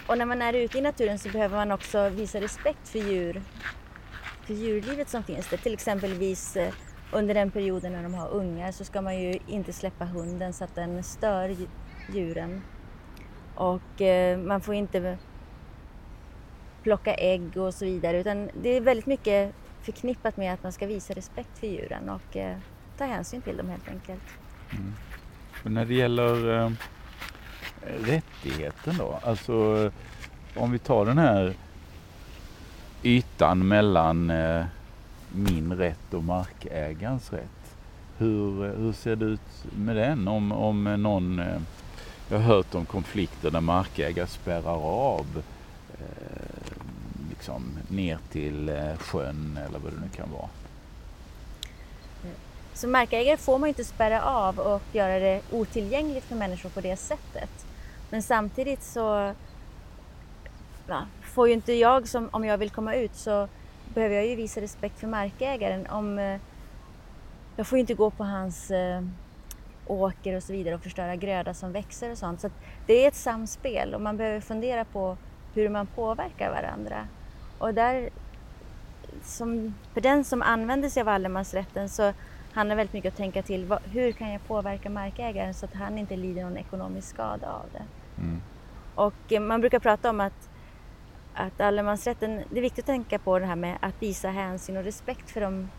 Och 0.06 0.18
när 0.18 0.26
man 0.26 0.42
är 0.42 0.52
ute 0.52 0.78
i 0.78 0.80
naturen 0.80 1.18
så 1.18 1.28
behöver 1.28 1.56
man 1.56 1.72
också 1.72 2.08
visa 2.08 2.40
respekt 2.40 2.88
för 2.88 2.98
djur, 2.98 3.42
för 4.46 4.54
djurlivet 4.54 5.08
som 5.08 5.22
finns 5.22 5.48
där. 5.48 5.56
Till 5.56 5.72
exempelvis 5.72 6.56
eh, 6.56 6.72
under 7.12 7.34
den 7.34 7.50
perioden 7.50 7.92
när 7.92 8.02
de 8.02 8.14
har 8.14 8.28
ungar 8.28 8.72
så 8.72 8.84
ska 8.84 9.02
man 9.02 9.20
ju 9.22 9.38
inte 9.46 9.72
släppa 9.72 10.04
hunden 10.04 10.52
så 10.52 10.64
att 10.64 10.74
den 10.74 11.02
stör 11.02 11.56
djuren. 12.14 12.62
Och 13.54 14.02
eh, 14.02 14.38
man 14.38 14.60
får 14.60 14.74
inte 14.74 15.18
plocka 16.82 17.14
ägg 17.14 17.56
och 17.56 17.74
så 17.74 17.84
vidare 17.84 18.20
utan 18.20 18.50
det 18.62 18.68
är 18.68 18.80
väldigt 18.80 19.06
mycket 19.06 19.54
förknippat 19.82 20.36
med 20.36 20.54
att 20.54 20.62
man 20.62 20.72
ska 20.72 20.86
visa 20.86 21.14
respekt 21.14 21.58
för 21.58 21.66
djuren 21.66 22.08
och 22.08 22.36
eh, 22.36 22.56
ta 22.98 23.04
hänsyn 23.04 23.42
till 23.42 23.56
dem 23.56 23.68
helt 23.70 23.88
enkelt. 23.88 24.22
Mm. 24.70 24.94
Och 25.64 25.72
när 25.72 25.84
det 25.84 25.94
gäller 25.94 26.64
eh, 26.64 26.70
rättigheten 28.00 28.96
då, 28.98 29.18
alltså 29.22 29.90
om 30.56 30.72
vi 30.72 30.78
tar 30.78 31.06
den 31.06 31.18
här 31.18 31.54
ytan 33.02 33.68
mellan 33.68 34.30
eh, 34.30 34.64
min 35.32 35.72
rätt 35.72 36.14
och 36.14 36.24
markägarens 36.24 37.32
rätt. 37.32 37.76
Hur, 38.18 38.64
eh, 38.64 38.72
hur 38.72 38.92
ser 38.92 39.16
det 39.16 39.24
ut 39.24 39.66
med 39.76 39.96
den? 39.96 40.28
Om, 40.28 40.52
om 40.52 40.84
någon, 41.02 41.38
eh, 41.38 41.60
jag 42.28 42.38
har 42.38 42.44
hört 42.44 42.74
om 42.74 42.86
konflikter 42.86 43.50
där 43.50 43.60
markägare 43.60 44.26
spärrar 44.26 44.80
av 44.82 45.26
eh, 45.36 45.42
liksom 47.46 47.78
ner 47.88 48.18
till 48.30 48.68
eh, 48.68 48.96
sjön 48.98 49.58
eller 49.68 49.78
vad 49.78 49.92
det 49.92 50.00
nu 50.00 50.08
kan 50.16 50.30
vara. 50.30 50.48
Så 52.74 52.88
markägare 52.88 53.36
får 53.36 53.58
man 53.58 53.68
inte 53.68 53.84
spärra 53.84 54.22
av 54.22 54.58
och 54.58 54.82
göra 54.92 55.18
det 55.18 55.42
otillgängligt 55.52 56.26
för 56.26 56.34
människor 56.34 56.70
på 56.70 56.80
det 56.80 56.96
sättet. 56.96 57.66
Men 58.10 58.22
samtidigt 58.22 58.82
så 58.82 59.34
ja, 60.86 61.06
får 61.22 61.48
ju 61.48 61.54
inte 61.54 61.72
jag, 61.72 62.08
som, 62.08 62.28
om 62.32 62.44
jag 62.44 62.58
vill 62.58 62.70
komma 62.70 62.94
ut, 62.94 63.14
så 63.14 63.48
behöver 63.94 64.14
jag 64.14 64.26
ju 64.26 64.36
visa 64.36 64.60
respekt 64.60 65.00
för 65.00 65.06
markägaren. 65.06 65.86
Om, 65.86 66.18
eh, 66.18 66.40
jag 67.56 67.66
får 67.66 67.78
ju 67.78 67.80
inte 67.80 67.94
gå 67.94 68.10
på 68.10 68.24
hans 68.24 68.70
eh, 68.70 69.02
åker 69.86 70.36
och 70.36 70.42
så 70.42 70.52
vidare 70.52 70.74
och 70.74 70.82
förstöra 70.82 71.16
gröda 71.16 71.54
som 71.54 71.72
växer 71.72 72.10
och 72.10 72.18
sånt. 72.18 72.40
Så 72.40 72.50
det 72.86 73.04
är 73.04 73.08
ett 73.08 73.14
samspel 73.14 73.94
och 73.94 74.00
man 74.00 74.16
behöver 74.16 74.40
fundera 74.40 74.84
på 74.84 75.16
hur 75.54 75.68
man 75.68 75.86
påverkar 75.86 76.50
varandra. 76.50 77.08
Och 77.58 77.74
där, 77.74 78.10
som, 79.22 79.74
för 79.94 80.00
den 80.00 80.24
som 80.24 80.42
använder 80.42 80.88
sig 80.88 81.00
av 81.00 81.08
allemansrätten 81.08 81.88
så 81.88 82.12
handlar 82.52 82.76
väldigt 82.76 82.92
mycket 82.92 83.08
om 83.08 83.12
att 83.12 83.16
tänka 83.16 83.42
till 83.42 83.64
vad, 83.64 83.82
hur 83.82 84.12
kan 84.12 84.32
jag 84.32 84.46
påverka 84.46 84.90
markägaren 84.90 85.54
så 85.54 85.66
att 85.66 85.74
han 85.74 85.98
inte 85.98 86.16
lider 86.16 86.42
någon 86.42 86.56
ekonomisk 86.56 87.08
skada 87.08 87.52
av 87.52 87.64
det. 87.72 87.84
Mm. 88.22 88.40
Och 88.94 89.32
eh, 89.32 89.40
man 89.40 89.60
brukar 89.60 89.78
prata 89.78 90.10
om 90.10 90.20
att, 90.20 90.48
att 91.34 91.60
allemansrätten, 91.60 92.42
det 92.50 92.58
är 92.58 92.62
viktigt 92.62 92.82
att 92.82 92.86
tänka 92.86 93.18
på 93.18 93.38
det 93.38 93.46
här 93.46 93.56
med 93.56 93.78
att 93.80 94.02
visa 94.02 94.28
hänsyn 94.28 94.76
och 94.76 94.84
respekt 94.84 95.30
för, 95.30 95.40
dem, 95.40 95.70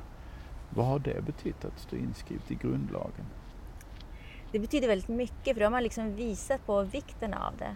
Vad 0.70 0.86
har 0.86 1.00
det 1.00 1.26
betytt 1.26 1.66
att 1.66 1.80
stå 1.80 1.96
inskrivet 1.96 2.52
i 2.52 2.56
grundlagen? 2.56 3.26
det 4.56 4.60
betyder 4.60 4.88
väldigt 4.88 5.08
mycket 5.08 5.54
för 5.54 5.60
då 5.60 5.66
har 5.66 5.72
man 5.72 5.84
liksom 5.84 6.16
visat 6.16 6.66
på 6.66 6.82
vikten 6.82 7.34
av 7.34 7.58
det. 7.58 7.76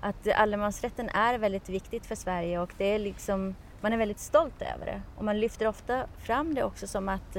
Att 0.00 0.28
allemansrätten 0.34 1.08
är 1.08 1.38
väldigt 1.38 1.68
viktigt 1.68 2.06
för 2.06 2.14
Sverige 2.14 2.60
och 2.60 2.70
det 2.78 2.84
är 2.84 2.98
liksom, 2.98 3.54
man 3.80 3.92
är 3.92 3.96
väldigt 3.96 4.18
stolt 4.18 4.62
över 4.62 4.86
det. 4.86 5.02
Och 5.16 5.24
man 5.24 5.40
lyfter 5.40 5.68
ofta 5.68 6.06
fram 6.18 6.54
det 6.54 6.64
också 6.64 6.86
som 6.86 7.08
att, 7.08 7.36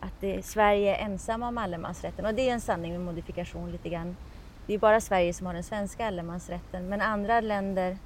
att 0.00 0.20
det, 0.20 0.44
Sverige 0.44 0.96
är 0.96 1.04
ensamma 1.04 1.48
om 1.48 1.58
allemansrätten. 1.58 2.26
Och 2.26 2.34
det 2.34 2.48
är 2.48 2.52
en 2.52 2.60
sanning 2.60 2.92
med 2.92 3.00
modifikation 3.00 3.70
lite 3.70 3.88
grann. 3.88 4.16
Det 4.66 4.74
är 4.74 4.78
bara 4.78 5.00
Sverige 5.00 5.34
som 5.34 5.46
har 5.46 5.54
den 5.54 5.64
svenska 5.64 6.06
allemansrätten 6.06 6.88
men 6.88 7.00
andra 7.00 7.40
länder, 7.40 7.98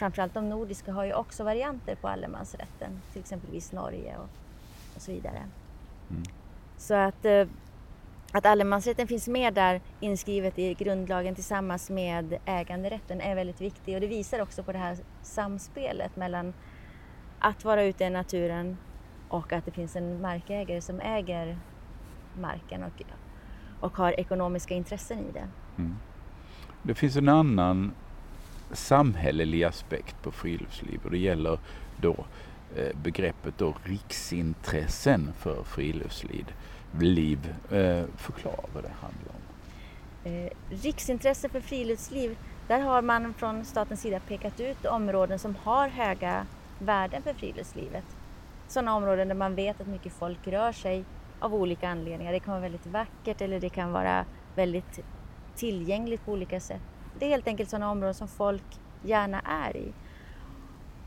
framförallt 0.00 0.34
de 0.34 0.48
nordiska, 0.48 0.92
har 0.92 1.04
ju 1.04 1.14
också 1.14 1.44
varianter 1.44 1.94
på 1.94 2.08
allemansrätten. 2.08 3.00
Till 3.12 3.20
exempelvis 3.20 3.72
Norge 3.72 4.16
och, 4.16 4.28
och 4.96 5.02
så 5.02 5.12
vidare. 5.12 5.42
Mm. 6.10 6.22
Så 6.76 6.94
att 6.94 7.24
eh, 7.24 7.46
att 8.32 8.46
allemansrätten 8.46 9.08
finns 9.08 9.28
med 9.28 9.54
där 9.54 9.80
inskrivet 10.00 10.58
i 10.58 10.74
grundlagen 10.74 11.34
tillsammans 11.34 11.90
med 11.90 12.38
äganderätten 12.44 13.20
är 13.20 13.34
väldigt 13.34 13.60
viktig 13.60 13.94
och 13.94 14.00
det 14.00 14.06
visar 14.06 14.40
också 14.40 14.62
på 14.62 14.72
det 14.72 14.78
här 14.78 14.98
samspelet 15.22 16.16
mellan 16.16 16.52
att 17.38 17.64
vara 17.64 17.84
ute 17.84 18.04
i 18.04 18.10
naturen 18.10 18.76
och 19.28 19.52
att 19.52 19.64
det 19.64 19.70
finns 19.70 19.96
en 19.96 20.20
markägare 20.20 20.80
som 20.80 21.00
äger 21.00 21.58
marken 22.40 22.82
och, 22.82 23.02
och 23.80 23.96
har 23.96 24.20
ekonomiska 24.20 24.74
intressen 24.74 25.18
i 25.18 25.32
det. 25.32 25.48
Mm. 25.78 25.96
Det 26.82 26.94
finns 26.94 27.16
en 27.16 27.28
annan 27.28 27.92
samhällelig 28.72 29.64
aspekt 29.64 30.22
på 30.22 30.30
friluftsliv 30.30 31.00
och 31.04 31.10
det 31.10 31.18
gäller 31.18 31.58
då 32.00 32.16
eh, 32.76 32.96
begreppet 33.02 33.58
då 33.58 33.74
riksintressen 33.84 35.32
för 35.38 35.62
friluftsliv. 35.62 36.54
Liv. 37.00 37.54
Eh, 37.70 38.04
förklara 38.16 38.64
vad 38.74 38.82
det 38.82 38.92
handlar 39.00 39.34
om. 39.34 39.40
Eh, 40.24 40.50
riksintresse 40.82 41.48
för 41.48 41.60
friluftsliv, 41.60 42.36
där 42.68 42.80
har 42.80 43.02
man 43.02 43.34
från 43.34 43.64
statens 43.64 44.00
sida 44.00 44.20
pekat 44.20 44.60
ut 44.60 44.86
områden 44.86 45.38
som 45.38 45.56
har 45.62 45.88
höga 45.88 46.46
värden 46.78 47.22
för 47.22 47.34
friluftslivet. 47.34 48.04
Sådana 48.68 48.94
områden 48.94 49.28
där 49.28 49.34
man 49.34 49.54
vet 49.54 49.80
att 49.80 49.86
mycket 49.86 50.12
folk 50.12 50.46
rör 50.46 50.72
sig 50.72 51.04
av 51.40 51.54
olika 51.54 51.88
anledningar. 51.88 52.32
Det 52.32 52.40
kan 52.40 52.52
vara 52.52 52.62
väldigt 52.62 52.86
vackert 52.86 53.40
eller 53.40 53.60
det 53.60 53.68
kan 53.68 53.92
vara 53.92 54.24
väldigt 54.54 55.00
tillgängligt 55.56 56.24
på 56.24 56.32
olika 56.32 56.60
sätt. 56.60 56.80
Det 57.20 57.26
är 57.26 57.30
helt 57.30 57.48
enkelt 57.48 57.70
sådana 57.70 57.90
områden 57.90 58.14
som 58.14 58.28
folk 58.28 58.62
gärna 59.02 59.40
är 59.40 59.76
i. 59.76 59.92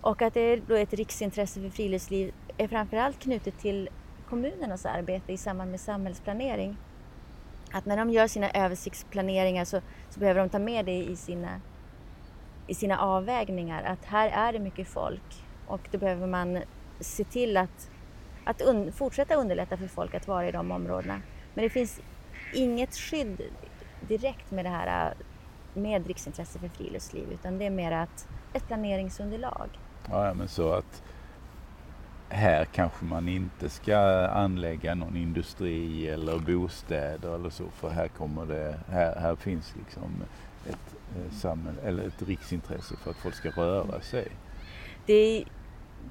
Och 0.01 0.21
att 0.21 0.33
det 0.33 0.41
är 0.41 0.61
då 0.67 0.75
ett 0.75 0.93
riksintresse 0.93 1.61
för 1.61 1.69
friluftsliv 1.69 2.33
är 2.57 2.67
framförallt 2.67 3.19
knutet 3.19 3.59
till 3.59 3.89
kommunernas 4.29 4.85
arbete 4.85 5.33
i 5.33 5.37
samband 5.37 5.71
med 5.71 5.79
samhällsplanering. 5.79 6.77
Att 7.71 7.85
när 7.85 7.97
de 7.97 8.09
gör 8.09 8.27
sina 8.27 8.49
översiktsplaneringar 8.49 9.65
så, 9.65 9.81
så 10.09 10.19
behöver 10.19 10.39
de 10.39 10.49
ta 10.49 10.59
med 10.59 10.85
det 10.85 11.03
i 11.03 11.15
sina, 11.15 11.61
i 12.67 12.73
sina 12.75 12.99
avvägningar. 12.99 13.83
Att 13.83 14.05
här 14.05 14.29
är 14.29 14.53
det 14.53 14.59
mycket 14.59 14.87
folk 14.87 15.43
och 15.67 15.81
då 15.91 15.97
behöver 15.97 16.27
man 16.27 16.59
se 16.99 17.23
till 17.23 17.57
att, 17.57 17.91
att 18.43 18.61
un, 18.61 18.91
fortsätta 18.91 19.35
underlätta 19.35 19.77
för 19.77 19.87
folk 19.87 20.13
att 20.15 20.27
vara 20.27 20.47
i 20.47 20.51
de 20.51 20.71
områdena. 20.71 21.21
Men 21.53 21.63
det 21.63 21.69
finns 21.69 22.01
inget 22.53 22.95
skydd 22.95 23.41
direkt 24.07 24.51
med 24.51 24.65
det 24.65 24.69
här 24.69 25.13
med 25.73 26.07
riksintresse 26.07 26.59
för 26.59 26.67
friluftsliv 26.67 27.31
utan 27.31 27.57
det 27.57 27.65
är 27.65 27.69
mer 27.69 27.91
att 27.91 28.27
ett 28.53 28.67
planeringsunderlag. 28.67 29.69
Ja, 30.09 30.33
men 30.33 30.47
så 30.47 30.73
att 30.73 31.03
här 32.29 32.65
kanske 32.65 33.05
man 33.05 33.29
inte 33.29 33.69
ska 33.69 33.97
anlägga 34.27 34.95
någon 34.95 35.17
industri 35.17 36.07
eller 36.07 36.39
bostäder 36.39 37.35
eller 37.35 37.49
så 37.49 37.63
för 37.69 37.89
här 37.89 38.07
kommer 38.07 38.45
det, 38.45 38.79
här, 38.87 39.15
här 39.15 39.35
finns 39.35 39.75
liksom 39.75 40.23
ett, 40.69 40.95
eh, 41.15 41.31
samhäll, 41.31 41.75
eller 41.83 42.07
ett 42.07 42.21
riksintresse 42.21 42.95
för 42.97 43.11
att 43.11 43.17
folk 43.17 43.35
ska 43.35 43.49
röra 43.49 44.01
sig. 44.01 44.27
Det 45.05 45.13
är, 45.13 45.43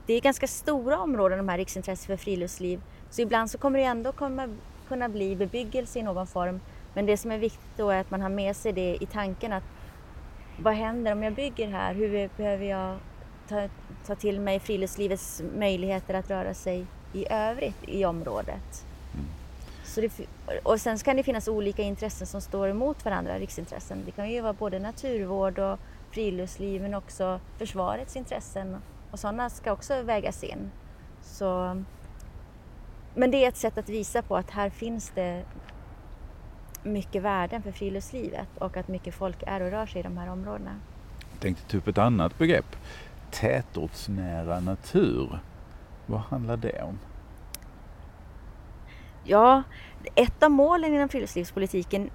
det 0.07 0.15
är 0.15 0.21
ganska 0.21 0.47
stora 0.47 0.99
områden 0.99 1.39
de 1.39 1.49
här 1.49 1.59
riksintressen 1.59 2.07
för 2.07 2.25
friluftsliv 2.25 2.81
så 3.11 3.23
ibland 3.23 3.51
så 3.51 3.59
kommer 3.59 3.79
det 3.79 3.85
ändå 3.85 4.13
komma, 4.13 4.49
kunna 4.89 5.09
bli 5.09 5.37
bebyggelse 5.37 5.99
i 5.99 6.03
någon 6.03 6.27
form 6.27 6.61
men 6.95 7.07
det 7.07 7.17
som 7.17 7.31
är 7.31 7.39
viktigt 7.39 7.77
då 7.77 7.91
är 7.91 8.01
att 8.01 8.11
man 8.11 8.21
har 8.21 8.29
med 8.29 8.57
sig 8.57 8.73
det 8.73 8.99
i 9.01 9.07
tanken 9.07 9.53
att 9.53 9.65
vad 10.59 10.75
händer 10.75 11.13
om 11.13 11.23
jag 11.23 11.33
bygger 11.33 11.69
här? 11.69 11.95
Hur 11.95 12.31
behöver 12.37 12.65
jag 12.65 12.99
ta, 13.49 13.69
ta 14.07 14.15
till 14.15 14.41
mig 14.41 14.61
friluftslivets 14.61 15.43
möjligheter 15.57 16.15
att 16.15 16.31
röra 16.31 16.55
sig 16.55 16.87
i 17.13 17.27
övrigt 17.31 17.89
i 17.89 18.05
området? 18.05 18.87
Mm. 19.15 19.27
Så 19.85 20.01
det, 20.01 20.11
och 20.63 20.81
sen 20.81 20.99
kan 20.99 21.17
det 21.17 21.23
finnas 21.23 21.49
olika 21.49 21.83
intressen 21.83 22.27
som 22.27 22.41
står 22.41 22.69
emot 22.69 23.05
varandra, 23.05 23.39
riksintressen. 23.39 24.03
Det 24.05 24.11
kan 24.11 24.31
ju 24.31 24.41
vara 24.41 24.53
både 24.53 24.79
naturvård 24.79 25.59
och 25.59 25.79
friluftsliv 26.11 26.83
men 26.83 26.95
också 26.95 27.41
försvarets 27.59 28.17
intressen 28.17 28.77
och 29.11 29.19
sådana 29.19 29.51
ska 29.51 29.73
också 29.73 30.03
vägas 30.03 30.45
in. 30.45 30.71
Så, 31.23 31.83
men 33.15 33.31
det 33.31 33.45
är 33.45 33.49
ett 33.49 33.57
sätt 33.57 33.79
att 33.79 33.89
visa 33.89 34.23
på 34.23 34.37
att 34.37 34.51
här 34.51 34.71
finns 34.71 35.13
det 35.15 35.45
mycket 36.83 37.23
värden 37.23 37.63
för 37.63 37.73
friluftslivet 37.73 38.49
och 38.59 38.77
att 38.77 38.89
mycket 38.89 39.15
folk 39.15 39.43
är 39.47 39.61
och 39.61 39.71
rör 39.71 39.87
sig 39.87 40.01
i 40.01 40.03
de 40.03 40.19
här 40.19 40.31
områdena. 40.31 40.77
Jag 41.33 41.41
tänkte 41.41 41.71
ta 41.71 41.77
upp 41.77 41.89
ett 41.89 41.99
annat 41.99 42.39
begrepp. 42.39 42.77
Tätortsnära 43.31 44.61
natur. 44.61 45.39
Vad 46.07 46.21
handlar 46.21 46.57
det 46.57 46.83
om? 46.83 46.99
Ja, 49.25 49.63
ett 50.15 50.43
av 50.43 50.51
målen 50.51 50.95
inom 50.95 51.09
friluftslivspolitiken 51.09 52.11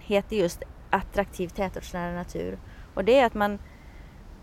heter 0.00 0.36
just 0.36 0.62
attraktiv 0.90 1.48
tätortsnära 1.48 2.12
natur. 2.12 2.58
Och 2.94 3.04
det 3.04 3.18
är 3.18 3.26
att 3.26 3.34
man, 3.34 3.58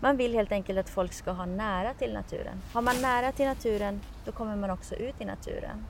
man 0.00 0.16
vill 0.16 0.34
helt 0.34 0.52
enkelt 0.52 0.78
att 0.78 0.90
folk 0.90 1.12
ska 1.12 1.30
ha 1.30 1.46
nära 1.46 1.94
till 1.94 2.12
naturen. 2.12 2.60
Har 2.72 2.82
man 2.82 3.02
nära 3.02 3.32
till 3.32 3.46
naturen, 3.46 4.00
då 4.24 4.32
kommer 4.32 4.56
man 4.56 4.70
också 4.70 4.94
ut 4.94 5.14
i 5.20 5.24
naturen. 5.24 5.84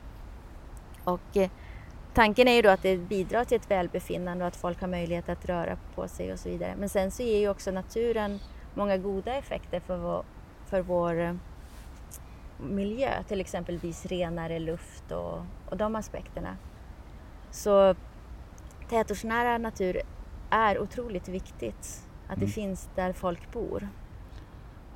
Och 1.05 1.37
eh, 1.37 1.51
Tanken 2.15 2.49
är 2.49 2.53
ju 2.53 2.63
då 2.63 2.69
att 2.69 2.83
det 2.83 2.97
bidrar 2.97 3.45
till 3.45 3.57
ett 3.57 3.71
välbefinnande 3.71 4.45
och 4.45 4.49
att 4.49 4.57
folk 4.57 4.81
har 4.81 4.89
möjlighet 4.89 5.29
att 5.29 5.45
röra 5.45 5.77
på 5.95 6.09
sig 6.09 6.33
och 6.33 6.39
så 6.39 6.49
vidare. 6.49 6.75
Men 6.79 6.89
sen 6.89 7.11
så 7.11 7.23
ger 7.23 7.39
ju 7.39 7.49
också 7.49 7.71
naturen 7.71 8.39
många 8.75 8.97
goda 8.97 9.35
effekter 9.35 9.81
för 9.81 9.97
vår, 9.97 10.25
för 10.67 10.81
vår 10.81 11.21
eh, 11.21 11.35
miljö, 12.59 13.23
till 13.29 13.41
exempelvis 13.41 14.07
renare 14.07 14.59
luft 14.59 15.13
och, 15.13 15.39
och 15.71 15.77
de 15.77 15.97
aspekterna. 15.97 16.57
Så 17.51 17.95
tätortsnära 18.89 19.59
natur 19.59 20.01
är 20.51 20.79
otroligt 20.79 21.29
viktigt, 21.29 22.09
att 22.27 22.37
det 22.37 22.45
mm. 22.45 22.53
finns 22.53 22.89
där 22.95 23.13
folk 23.13 23.53
bor. 23.53 23.89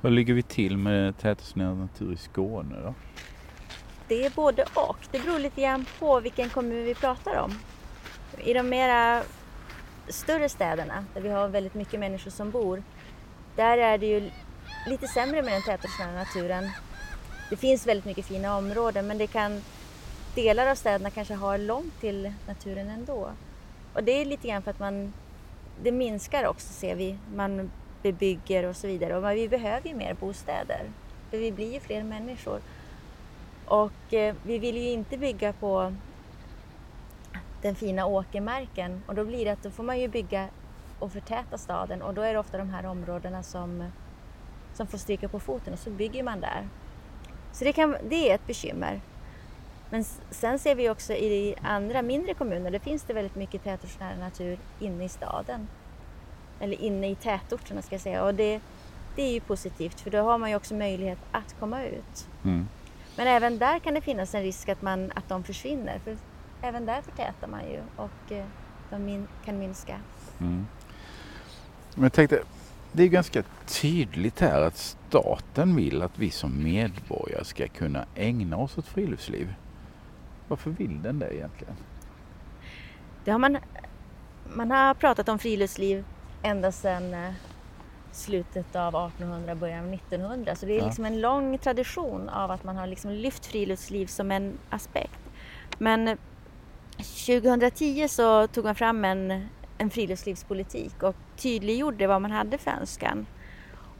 Hur 0.01 0.09
ligger 0.09 0.33
vi 0.33 0.43
till 0.43 0.77
med 0.77 1.17
tätortsnära 1.17 1.73
natur 1.73 2.13
i 2.13 2.17
Skåne 2.17 2.75
då? 2.81 2.93
Det 4.07 4.25
är 4.25 4.29
både 4.29 4.65
och. 4.73 4.97
Det 5.11 5.19
beror 5.19 5.39
lite 5.39 5.61
grann 5.61 5.85
på 5.99 6.19
vilken 6.19 6.49
kommun 6.49 6.85
vi 6.85 6.95
pratar 6.95 7.35
om. 7.35 7.59
I 8.37 8.53
de 8.53 8.69
mera 8.69 9.23
större 10.07 10.49
städerna 10.49 11.05
där 11.13 11.21
vi 11.21 11.29
har 11.29 11.47
väldigt 11.47 11.73
mycket 11.73 11.99
människor 11.99 12.31
som 12.31 12.51
bor, 12.51 12.83
där 13.55 13.77
är 13.77 13.97
det 13.97 14.05
ju 14.05 14.29
lite 14.87 15.07
sämre 15.07 15.41
med 15.41 15.53
den 15.53 15.61
tätortsnära 15.61 16.11
naturen. 16.11 16.69
Det 17.49 17.55
finns 17.55 17.87
väldigt 17.87 18.05
mycket 18.05 18.25
fina 18.25 18.57
områden 18.57 19.07
men 19.07 19.17
det 19.17 19.27
kan, 19.27 19.61
delar 20.35 20.67
av 20.67 20.75
städerna 20.75 21.09
kanske 21.09 21.33
har 21.33 21.57
långt 21.57 21.99
till 21.99 22.33
naturen 22.47 22.89
ändå. 22.89 23.29
Och 23.93 24.03
det 24.03 24.11
är 24.11 24.25
lite 24.25 24.47
grann 24.47 24.61
för 24.61 24.71
att 24.71 24.79
man, 24.79 25.13
det 25.83 25.91
minskar 25.91 26.47
också 26.47 26.67
ser 26.67 26.95
vi, 26.95 27.17
man 27.35 27.71
bebygger 28.01 28.63
och 28.63 28.75
så 28.75 28.87
vidare 28.87 29.17
och 29.17 29.37
vi 29.37 29.49
behöver 29.49 29.89
ju 29.89 29.95
mer 29.95 30.13
bostäder 30.13 30.81
för 31.29 31.37
vi 31.37 31.51
blir 31.51 31.73
ju 31.73 31.79
fler 31.79 32.03
människor. 32.03 32.59
Och 33.65 34.13
eh, 34.13 34.35
vi 34.43 34.59
vill 34.59 34.77
ju 34.77 34.89
inte 34.89 35.17
bygga 35.17 35.53
på 35.53 35.93
den 37.61 37.75
fina 37.75 38.05
åkermarken 38.05 39.03
och 39.07 39.15
då 39.15 39.25
blir 39.25 39.45
det 39.45 39.51
att 39.51 39.63
då 39.63 39.71
får 39.71 39.83
man 39.83 39.99
ju 39.99 40.07
bygga 40.07 40.49
och 40.99 41.11
förtäta 41.11 41.57
staden 41.57 42.01
och 42.01 42.13
då 42.13 42.21
är 42.21 42.33
det 42.33 42.39
ofta 42.39 42.57
de 42.57 42.69
här 42.69 42.85
områdena 42.85 43.43
som, 43.43 43.91
som 44.73 44.87
får 44.87 44.97
stryka 44.97 45.29
på 45.29 45.39
foten 45.39 45.73
och 45.73 45.79
så 45.79 45.89
bygger 45.89 46.23
man 46.23 46.39
där. 46.39 46.67
Så 47.51 47.63
det, 47.63 47.73
kan, 47.73 47.95
det 48.09 48.29
är 48.29 48.35
ett 48.35 48.47
bekymmer. 48.47 49.01
Men 49.89 50.03
sen 50.31 50.59
ser 50.59 50.75
vi 50.75 50.89
också 50.89 51.13
i 51.13 51.55
andra 51.61 52.01
mindre 52.01 52.33
kommuner, 52.33 52.71
där 52.71 52.79
finns 52.79 53.03
det 53.03 53.13
väldigt 53.13 53.35
mycket 53.35 53.63
tätortsnära 53.63 54.17
natur 54.17 54.59
inne 54.79 55.05
i 55.05 55.09
staden. 55.09 55.67
Eller 56.59 56.81
inne 56.81 57.09
i 57.09 57.15
tätorterna 57.15 57.81
ska 57.81 57.95
jag 57.95 58.01
säga. 58.01 58.23
Och 58.23 58.35
det, 58.35 58.61
det 59.15 59.21
är 59.21 59.33
ju 59.33 59.39
positivt 59.39 59.99
för 59.99 60.11
då 60.11 60.21
har 60.21 60.37
man 60.37 60.49
ju 60.49 60.55
också 60.55 60.73
möjlighet 60.73 61.19
att 61.31 61.55
komma 61.59 61.83
ut. 61.83 62.27
Mm. 62.43 62.67
Men 63.15 63.27
även 63.27 63.57
där 63.57 63.79
kan 63.79 63.93
det 63.93 64.01
finnas 64.01 64.35
en 64.35 64.41
risk 64.41 64.69
att, 64.69 64.81
man, 64.81 65.11
att 65.15 65.29
de 65.29 65.43
försvinner. 65.43 65.99
För 65.99 66.17
även 66.61 66.85
där 66.85 67.01
förtätar 67.01 67.47
man 67.47 67.61
ju 67.71 67.79
och 67.95 68.31
eh, 68.31 68.45
de 68.89 69.05
min, 69.05 69.27
kan 69.45 69.59
minska. 69.59 69.99
Mm. 70.39 70.67
Men 71.95 72.03
jag 72.03 72.13
tänkte, 72.13 72.43
det 72.91 73.03
är 73.03 73.07
ganska 73.07 73.43
tydligt 73.65 74.39
här 74.39 74.61
att 74.61 74.77
staten 74.77 75.75
vill 75.75 76.01
att 76.01 76.19
vi 76.19 76.31
som 76.31 76.63
medborgare 76.63 77.45
ska 77.45 77.67
kunna 77.67 78.05
ägna 78.15 78.57
oss 78.57 78.77
åt 78.77 78.87
friluftsliv. 78.87 79.53
Varför 80.47 80.69
vill 80.71 81.01
den 81.01 81.19
det 81.19 81.35
egentligen? 81.35 81.75
Det 83.23 83.31
har 83.31 83.39
man, 83.39 83.57
man 84.53 84.71
har 84.71 84.93
pratat 84.93 85.29
om 85.29 85.39
friluftsliv 85.39 86.05
ända 86.43 86.71
sedan 86.71 87.13
eh, 87.13 87.33
slutet 88.15 88.75
av 88.75 88.95
1800, 88.95 89.55
början 89.55 89.85
av 89.85 89.93
1900. 89.93 90.55
Så 90.55 90.65
det 90.65 90.73
är 90.73 90.79
ja. 90.79 90.85
liksom 90.85 91.05
en 91.05 91.21
lång 91.21 91.57
tradition 91.57 92.29
av 92.29 92.51
att 92.51 92.63
man 92.63 92.77
har 92.77 92.87
liksom 92.87 93.11
lyft 93.11 93.45
friluftsliv 93.45 94.07
som 94.07 94.31
en 94.31 94.57
aspekt. 94.69 95.19
Men 95.77 96.17
2010 96.97 98.07
så 98.07 98.47
tog 98.47 98.65
man 98.65 98.75
fram 98.75 99.05
en, 99.05 99.47
en 99.77 99.89
friluftslivspolitik 99.89 101.03
och 101.03 101.15
tydliggjorde 101.37 102.07
vad 102.07 102.21
man 102.21 102.31
hade 102.31 102.57
för 102.57 102.71
önskan. 102.71 103.25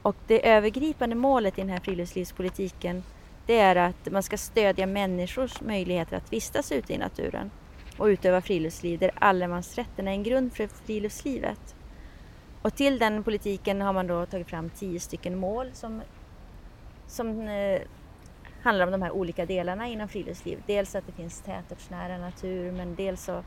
Och 0.02 0.16
det 0.28 0.50
övergripande 0.50 1.16
målet 1.16 1.58
i 1.58 1.62
den 1.62 1.70
här 1.70 1.80
friluftslivspolitiken 1.80 3.04
det 3.46 3.60
är 3.60 3.76
att 3.76 4.12
man 4.12 4.24
ska 4.24 4.38
stödja 4.38 4.88
människors 4.88 5.62
möjligheter 5.62 6.18
att 6.18 6.34
vistas 6.34 6.72
ute 6.72 6.94
i 6.94 6.98
naturen. 6.98 7.52
och 7.98 8.06
utöva 8.06 8.42
friluftsliv 8.42 9.00
där 9.00 9.12
allemansrätten 9.16 10.08
är 10.08 10.12
en 10.12 10.24
grund 10.24 10.54
för 10.54 10.68
friluftslivet. 10.68 11.75
Och 12.66 12.76
till 12.76 13.00
den 13.00 13.24
politiken 13.24 13.82
har 13.82 13.94
man 13.94 14.08
då 14.08 14.26
tagit 14.26 14.50
fram 14.50 14.70
tio 14.70 15.00
stycken 15.00 15.38
mål 15.38 15.70
som, 15.74 16.02
som 17.08 17.48
eh, 17.48 17.82
handlar 18.62 18.86
om 18.86 18.92
de 18.92 19.02
här 19.02 19.12
olika 19.12 19.46
delarna 19.46 19.88
inom 19.88 20.08
friluftsliv. 20.08 20.64
Dels 20.68 20.96
att 20.96 21.06
det 21.08 21.12
finns 21.12 21.42
tätortsnära 21.42 22.18
natur 22.18 22.72
men 22.72 22.96
dels 22.96 23.24
så 23.24 23.44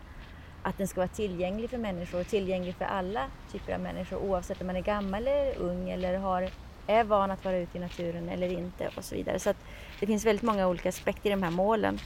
att 0.63 0.79
den 0.79 0.89
ska 0.89 1.01
vara 1.01 1.09
tillgänglig 1.09 1.71
för 1.71 1.79
människor 1.79 2.21
och 2.21 2.27
tillgänglig 2.27 2.75
för 2.75 2.85
alla 2.85 3.27
typer 3.53 3.75
av 3.75 3.81
människor 3.81 4.19
oavsett 4.19 4.61
om 4.61 4.67
man 4.67 4.77
är 4.77 4.83
gammal 4.83 5.27
eller 5.27 5.59
ung 5.59 5.91
eller 5.91 6.19
har, 6.19 6.51
är 6.87 7.05
van 7.05 7.31
att 7.31 7.45
vara 7.45 7.57
ute 7.57 7.79
i 7.79 7.81
naturen 7.81 8.29
eller 8.29 8.53
inte 8.53 8.91
och 8.97 9.05
så 9.05 9.15
vidare. 9.15 9.39
Så 9.39 9.55
det 10.01 10.07
finns 10.07 10.27
väldigt 10.27 10.43
många 10.43 10.69
olika 10.69 10.89
aspekter 10.89 11.31
i 11.31 11.33
de 11.33 11.43
här 11.43 11.51
målen. 11.51 11.99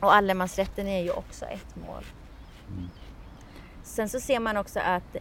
Och 0.00 0.14
allemansrätten 0.14 0.88
är 0.88 1.02
ju 1.02 1.10
också 1.10 1.44
ett 1.44 1.76
mål. 1.76 2.04
Mm. 2.68 2.90
Sen 3.82 4.08
så 4.08 4.20
ser 4.20 4.40
man 4.40 4.56
också 4.56 4.80
att 4.80 5.16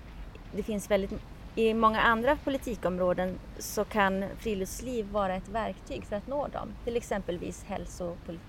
det 0.52 0.64
finns 0.64 0.92
väldigt 0.92 1.12
i 1.56 1.74
många 1.74 2.02
andra 2.02 2.38
politikområden 2.44 3.40
så 3.58 3.86
kan 3.86 4.26
friluftsliv 4.38 5.06
vara 5.06 5.36
ett 5.36 5.50
verktyg 5.50 6.06
för 6.06 6.16
att 6.16 6.28
nå 6.28 6.48
dem. 6.48 6.74
Till 6.84 6.98
exempelvis 6.98 7.64
hälsopol 7.64 8.40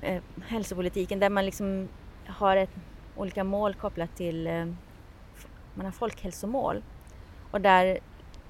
eh, 0.00 0.22
hälsopolitiken 0.46 1.18
där 1.18 1.30
man 1.30 1.46
liksom 1.46 1.88
har 2.26 2.56
ett, 2.56 2.70
olika 3.16 3.44
mål 3.44 3.74
kopplat 3.74 4.16
till 4.16 4.46
eh, 4.46 4.64
man 5.74 5.84
har 5.84 5.92
folkhälsomål 5.92 6.82
och 7.50 7.60
där 7.60 7.98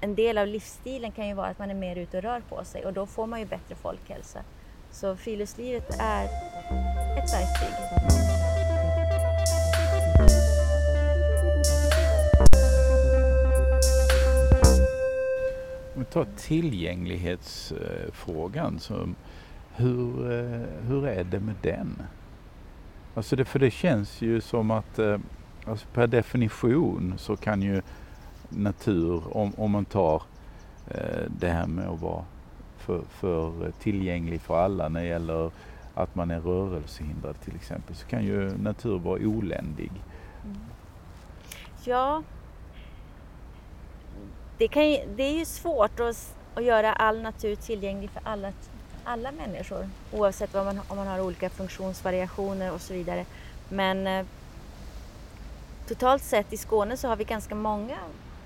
en 0.01 0.15
del 0.15 0.37
av 0.37 0.47
livsstilen 0.47 1.11
kan 1.11 1.27
ju 1.27 1.33
vara 1.33 1.47
att 1.47 1.59
man 1.59 1.69
är 1.69 1.75
mer 1.75 1.95
ute 1.95 2.17
och 2.17 2.23
rör 2.23 2.41
på 2.49 2.63
sig 2.63 2.85
och 2.85 2.93
då 2.93 3.05
får 3.05 3.27
man 3.27 3.39
ju 3.39 3.45
bättre 3.45 3.75
folkhälsa. 3.75 4.39
Så 4.91 5.15
friluftslivet 5.15 5.95
är 5.99 6.23
ett 7.17 7.33
verktyg. 7.33 8.36
Ta 16.09 16.25
tar 16.25 16.31
tillgänglighetsfrågan, 16.37 18.79
så 18.79 19.09
hur, 19.75 20.31
eh, 20.31 20.61
hur 20.87 21.07
är 21.07 21.23
det 21.23 21.39
med 21.39 21.55
den? 21.61 22.01
Alltså 23.15 23.35
det, 23.35 23.45
för 23.45 23.59
det 23.59 23.71
känns 23.71 24.21
ju 24.21 24.41
som 24.41 24.71
att 24.71 24.99
eh, 24.99 25.17
alltså 25.65 25.87
per 25.93 26.07
definition 26.07 27.13
så 27.17 27.35
kan 27.35 27.61
ju 27.61 27.81
natur, 28.49 29.37
om, 29.37 29.53
om 29.57 29.71
man 29.71 29.85
tar 29.85 30.21
eh, 30.87 31.25
det 31.39 31.49
här 31.49 31.67
med 31.67 31.87
att 31.87 32.01
vara 32.01 32.25
för, 32.77 33.01
för 33.09 33.71
tillgänglig 33.79 34.41
för 34.41 34.57
alla 34.57 34.89
när 34.89 35.01
det 35.01 35.07
gäller 35.07 35.51
att 35.93 36.15
man 36.15 36.31
är 36.31 36.39
rörelsehindrad 36.39 37.41
till 37.41 37.55
exempel, 37.55 37.95
så 37.95 38.07
kan 38.07 38.25
ju 38.25 38.57
natur 38.57 38.99
vara 38.99 39.19
oländig. 39.19 39.91
Mm. 40.43 40.57
Ja, 41.83 42.23
det, 44.57 44.67
kan 44.67 44.89
ju, 44.89 44.97
det 45.15 45.23
är 45.23 45.33
ju 45.33 45.45
svårt 45.45 45.99
att, 45.99 46.35
att 46.55 46.63
göra 46.63 46.93
all 46.93 47.21
natur 47.21 47.55
tillgänglig 47.55 48.09
för 48.09 48.21
alla, 48.23 48.53
alla 49.03 49.31
människor 49.31 49.89
oavsett 50.13 50.53
vad 50.53 50.65
man, 50.65 50.79
om 50.87 50.97
man 50.97 51.07
har 51.07 51.21
olika 51.21 51.49
funktionsvariationer 51.49 52.73
och 52.73 52.81
så 52.81 52.93
vidare. 52.93 53.25
Men 53.69 54.07
eh, 54.07 54.25
totalt 55.87 56.23
sett 56.23 56.53
i 56.53 56.57
Skåne 56.57 56.97
så 56.97 57.07
har 57.07 57.15
vi 57.15 57.23
ganska 57.23 57.55
många 57.55 57.97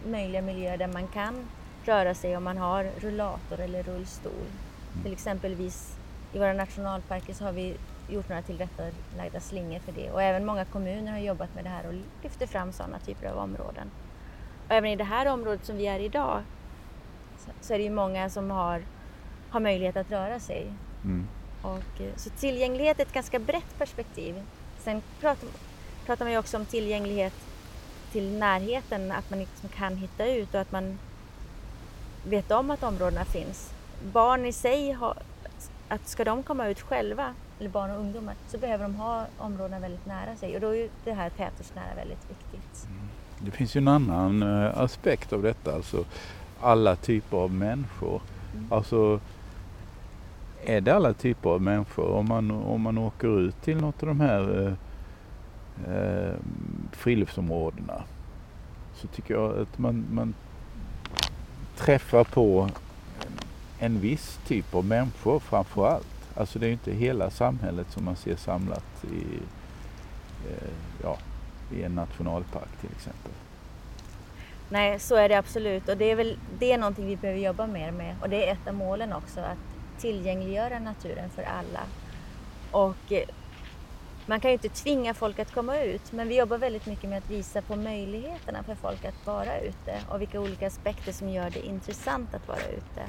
möjliga 0.06 0.42
miljöer 0.42 0.78
där 0.78 0.88
man 0.88 1.08
kan 1.08 1.48
röra 1.86 2.14
sig 2.14 2.38
om 2.38 2.44
man 2.44 2.58
har 2.58 2.92
rullator 3.00 3.60
eller 3.60 3.84
rullstol. 3.84 4.32
Mm. 4.32 5.04
Till 5.04 5.14
exempelvis 5.14 5.96
i 6.34 6.40
våra 6.40 6.54
nationalparker 6.54 7.34
så 7.34 7.44
har 7.44 7.52
vi 7.52 7.76
gjort 8.10 8.30
några 8.30 8.42
tillrättalagda 8.42 9.40
slingor 9.40 9.80
för 9.80 9.92
det 9.92 10.12
och 10.12 10.22
även 10.22 10.46
många 10.46 10.66
kommuner 10.66 11.12
har 11.12 11.20
jobbat 11.20 11.56
med 11.56 11.64
det 11.64 11.70
här 11.70 11.88
och 11.88 11.94
lyfter 12.24 12.48
fram 12.48 12.72
sådana 12.72 13.00
typer 13.00 13.28
av 13.28 13.38
områden. 13.38 13.92
Och 14.72 14.78
även 14.78 14.92
i 14.92 14.96
det 14.96 15.04
här 15.04 15.26
området 15.26 15.66
som 15.66 15.78
vi 15.78 15.88
är 15.88 16.00
idag 16.00 16.42
så 17.62 17.74
är 17.74 17.78
det 17.78 17.84
ju 17.84 17.90
många 17.90 18.30
som 18.30 18.52
har, 18.52 18.82
har 19.50 19.60
möjlighet 19.60 19.98
att 19.98 20.12
röra 20.12 20.40
sig. 20.40 20.74
Mm. 21.04 21.28
Och, 21.62 22.02
eh, 22.02 22.16
så 22.16 22.30
tillgänglighet 22.30 23.00
är 23.00 23.04
ett 23.04 23.14
ganska 23.14 23.40
brett 23.40 23.78
perspektiv. 23.78 24.44
Sen 24.80 25.02
pratar, 25.20 25.50
pratar 26.06 26.26
man 26.26 26.32
ju 26.32 26.38
också 26.38 26.58
om 26.58 26.66
tillgänglighet 26.66 27.34
till 28.12 28.32
närheten, 28.32 29.12
att 29.12 29.30
man 29.30 29.40
liksom 29.40 29.70
kan 29.70 29.98
hitta 29.98 30.26
ut 30.26 30.54
och 30.54 30.62
att 30.62 30.72
man 30.72 31.00
vet 32.26 32.52
om 32.52 32.72
att 32.72 32.84
områdena 32.84 33.26
finns. 33.26 33.74
Barn 34.04 34.46
i 34.46 34.54
sig, 34.54 34.92
har, 34.92 35.18
att 35.88 36.08
ska 36.08 36.24
de 36.24 36.44
komma 36.44 36.68
ut 36.68 36.82
själva, 36.82 37.34
eller 37.60 37.70
barn 37.70 37.92
och 37.92 38.00
ungdomar, 38.00 38.36
så 38.48 38.58
behöver 38.58 38.84
de 38.84 38.96
ha 38.96 39.26
områdena 39.38 39.80
väldigt 39.80 40.06
nära 40.06 40.36
sig 40.36 40.56
och 40.56 40.62
då 40.62 40.68
är 40.68 40.74
ju 40.74 40.90
det 41.04 41.14
här 41.14 41.30
tätortsnära 41.30 41.96
väldigt 41.96 42.30
viktigt. 42.30 42.86
Mm. 42.88 43.10
Det 43.46 43.52
finns 43.52 43.76
ju 43.76 43.78
en 43.78 43.88
annan 43.88 44.44
eh, 44.44 44.78
aspekt 44.78 45.34
av 45.34 45.42
detta, 45.42 45.76
alltså 45.76 46.06
alla 46.62 46.96
typer 46.96 47.38
av 47.38 47.54
människor. 47.54 48.22
Mm. 48.54 48.66
Alltså 48.70 49.20
är 50.66 50.82
det 50.82 50.96
alla 50.96 51.14
typer 51.14 51.50
av 51.50 51.62
människor? 51.62 52.08
Om 52.08 52.28
man, 52.28 52.52
om 52.52 52.82
man 52.82 52.98
åker 52.98 53.40
ut 53.40 53.62
till 53.62 53.78
något 53.78 54.04
av 54.04 54.08
de 54.08 54.20
här 54.20 54.68
eh, 54.68 54.74
eh, 55.96 56.34
friluftsområdena 56.92 58.04
så 58.96 59.08
tycker 59.08 59.34
jag 59.34 59.60
att 59.60 59.78
man, 59.78 60.06
man 60.12 60.34
träffar 61.78 62.24
på 62.24 62.70
en 63.80 64.00
viss 64.00 64.40
typ 64.48 64.76
av 64.76 64.86
människor 64.86 65.40
framför 65.40 65.88
allt. 65.88 66.08
Alltså 66.36 66.60
det 66.60 66.68
är 66.68 66.72
inte 66.72 66.92
hela 66.92 67.30
samhället 67.30 67.92
som 67.92 68.06
man 68.06 68.16
ser 68.16 68.36
samlat 68.36 69.04
i, 69.04 69.40
eh, 70.50 70.70
ja, 71.04 71.18
i 71.74 71.84
en 71.84 71.96
nationalpark 71.96 72.80
till 72.82 72.90
exempel. 72.92 73.32
Nej, 74.70 75.00
så 75.00 75.16
är 75.16 75.30
det 75.30 75.38
absolut 75.38 75.90
och 75.90 75.98
det 75.98 76.12
är 76.12 76.16
väl 76.16 76.38
det 76.60 76.72
är 76.72 76.78
någonting 76.78 77.08
vi 77.08 77.16
behöver 77.16 77.40
jobba 77.40 77.68
mer 77.68 77.92
med 77.92 78.16
och 78.22 78.30
det 78.30 78.48
är 78.48 78.54
ett 78.54 78.68
av 78.68 78.74
målen 78.74 79.14
också 79.14 79.40
att 79.40 80.02
tillgängliggöra 80.02 80.80
naturen 80.80 81.30
för 81.30 81.44
alla. 81.44 81.82
Och 82.72 83.12
eh, 83.12 83.28
man 84.26 84.40
kan 84.40 84.52
ju 84.52 84.54
inte 84.54 84.70
tvinga 84.70 85.14
folk 85.14 85.40
att 85.40 85.54
komma 85.54 85.82
ut 85.82 86.12
men 86.12 86.28
vi 86.28 86.38
jobbar 86.38 86.58
väldigt 86.58 86.86
mycket 86.86 87.10
med 87.10 87.18
att 87.18 87.30
visa 87.30 87.62
på 87.62 87.76
möjligheterna 87.76 88.64
för 88.64 88.76
folk 88.76 89.06
att 89.06 89.28
vara 89.28 89.60
ute 89.60 90.00
och 90.10 90.22
vilka 90.22 90.40
olika 90.40 90.68
aspekter 90.68 91.12
som 91.12 91.30
gör 91.30 91.50
det 91.50 91.66
intressant 91.66 92.34
att 92.34 92.48
vara 92.48 92.68
ute. 92.68 93.02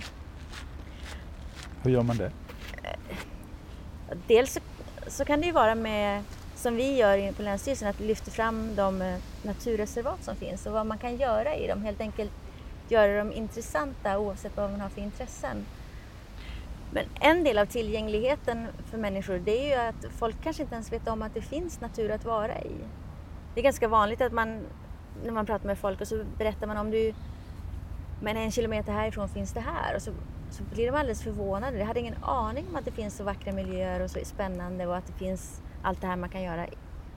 Hur 1.82 1.90
gör 1.90 2.02
man 2.02 2.16
det? 2.16 2.32
Eh, 2.82 2.98
dels 4.26 4.52
så, 4.52 4.60
så 5.06 5.24
kan 5.24 5.40
det 5.40 5.46
ju 5.46 5.52
vara 5.52 5.74
med 5.74 6.22
som 6.62 6.76
vi 6.76 6.96
gör 6.96 7.32
på 7.32 7.42
Länsstyrelsen, 7.42 7.88
att 7.88 8.00
lyfta 8.00 8.30
fram 8.30 8.76
de 8.76 9.02
eh, 9.02 9.18
naturreservat 9.42 10.24
som 10.24 10.36
finns 10.36 10.66
och 10.66 10.72
vad 10.72 10.86
man 10.86 10.98
kan 10.98 11.16
göra 11.16 11.56
i 11.56 11.66
dem. 11.66 11.82
Helt 11.82 12.00
enkelt 12.00 12.32
göra 12.88 13.18
dem 13.18 13.32
intressanta 13.32 14.18
oavsett 14.18 14.56
vad 14.56 14.70
man 14.70 14.80
har 14.80 14.88
för 14.88 15.00
intressen. 15.00 15.66
Men 16.90 17.04
en 17.20 17.44
del 17.44 17.58
av 17.58 17.66
tillgängligheten 17.66 18.66
för 18.90 18.98
människor 18.98 19.38
det 19.38 19.58
är 19.58 19.68
ju 19.68 19.88
att 19.88 20.12
folk 20.18 20.36
kanske 20.42 20.62
inte 20.62 20.74
ens 20.74 20.92
vet 20.92 21.08
om 21.08 21.22
att 21.22 21.34
det 21.34 21.42
finns 21.42 21.80
natur 21.80 22.10
att 22.10 22.24
vara 22.24 22.60
i. 22.60 22.74
Det 23.54 23.60
är 23.60 23.64
ganska 23.64 23.88
vanligt 23.88 24.20
att 24.20 24.32
man, 24.32 24.60
när 25.24 25.32
man 25.32 25.46
pratar 25.46 25.66
med 25.66 25.78
folk 25.78 26.00
och 26.00 26.08
så 26.08 26.24
berättar 26.38 26.66
man 26.66 26.76
om 26.76 26.90
du, 26.90 27.14
men 28.20 28.36
en 28.36 28.50
kilometer 28.50 28.92
härifrån 28.92 29.28
finns 29.28 29.52
det 29.52 29.60
här 29.60 29.96
och 29.96 30.02
så, 30.02 30.12
så 30.50 30.62
blir 30.62 30.86
de 30.86 30.98
alldeles 30.98 31.22
förvånade. 31.22 31.78
De 31.78 31.84
hade 31.84 32.00
ingen 32.00 32.24
aning 32.24 32.66
om 32.70 32.76
att 32.76 32.84
det 32.84 32.92
finns 32.92 33.16
så 33.16 33.24
vackra 33.24 33.52
miljöer 33.52 34.00
och 34.00 34.10
så 34.10 34.18
spännande 34.24 34.86
och 34.86 34.96
att 34.96 35.06
det 35.06 35.12
finns 35.12 35.62
allt 35.82 36.00
det 36.00 36.06
här 36.06 36.16
man 36.16 36.28
kan 36.28 36.42
göra 36.42 36.66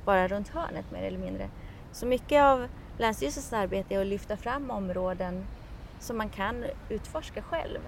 bara 0.05 0.27
runt 0.27 0.47
hörnet 0.47 0.91
mer 0.91 1.03
eller 1.03 1.17
mindre. 1.17 1.49
Så 1.91 2.05
mycket 2.05 2.43
av 2.43 2.67
Länsstyrelsens 2.97 3.53
arbete 3.53 3.95
är 3.95 4.01
att 4.01 4.07
lyfta 4.07 4.37
fram 4.37 4.71
områden 4.71 5.45
som 5.99 6.17
man 6.17 6.29
kan 6.29 6.65
utforska 6.89 7.41
själv. 7.41 7.79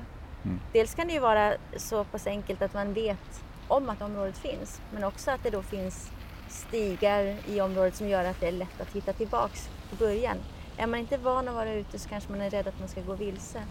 Mm. 0.44 0.60
Dels 0.74 0.96
kan 0.96 1.08
det 1.08 1.14
ju 1.14 1.20
vara 1.20 1.54
så 1.78 2.04
pass 2.04 2.28
enkelt 2.28 2.62
att 2.62 2.74
man 2.74 2.94
vet 2.94 3.44
om 3.68 3.90
att 3.90 4.02
området 4.02 4.38
finns 4.38 4.82
men 4.94 5.04
också 5.04 5.32
att 5.32 5.44
det 5.44 5.50
då 5.50 5.62
finns 5.62 6.12
stigar 6.48 7.36
i 7.48 7.62
området 7.62 7.96
som 7.96 8.08
gör 8.08 8.26
att 8.26 8.40
det 8.40 8.48
är 8.48 8.52
lätt 8.52 8.82
att 8.82 8.96
hitta 8.96 9.14
tillbaks 9.14 9.70
i 9.94 9.96
början. 9.96 10.38
Är 10.78 10.88
man 10.88 11.00
inte 11.00 11.18
van 11.18 11.48
att 11.48 11.56
vara 11.56 11.74
ute 11.74 12.00
så 12.00 12.10
kanske 12.10 12.32
man 12.32 12.42
är 12.42 12.50
rädd 12.50 12.68
att 12.68 12.80
man 12.80 12.88
ska 12.88 13.02
gå 13.02 13.14
vilse. 13.14 13.64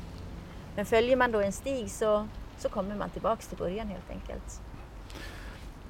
Men 0.77 0.87
följer 0.87 1.17
man 1.17 1.33
då 1.33 1.41
en 1.41 1.53
stig 1.53 1.91
så, 1.91 2.29
så 2.59 2.69
kommer 2.69 2.97
man 2.97 3.11
tillbaks 3.11 3.49
till 3.49 3.59
början 3.59 3.89
helt 3.89 4.11
enkelt. 4.11 4.61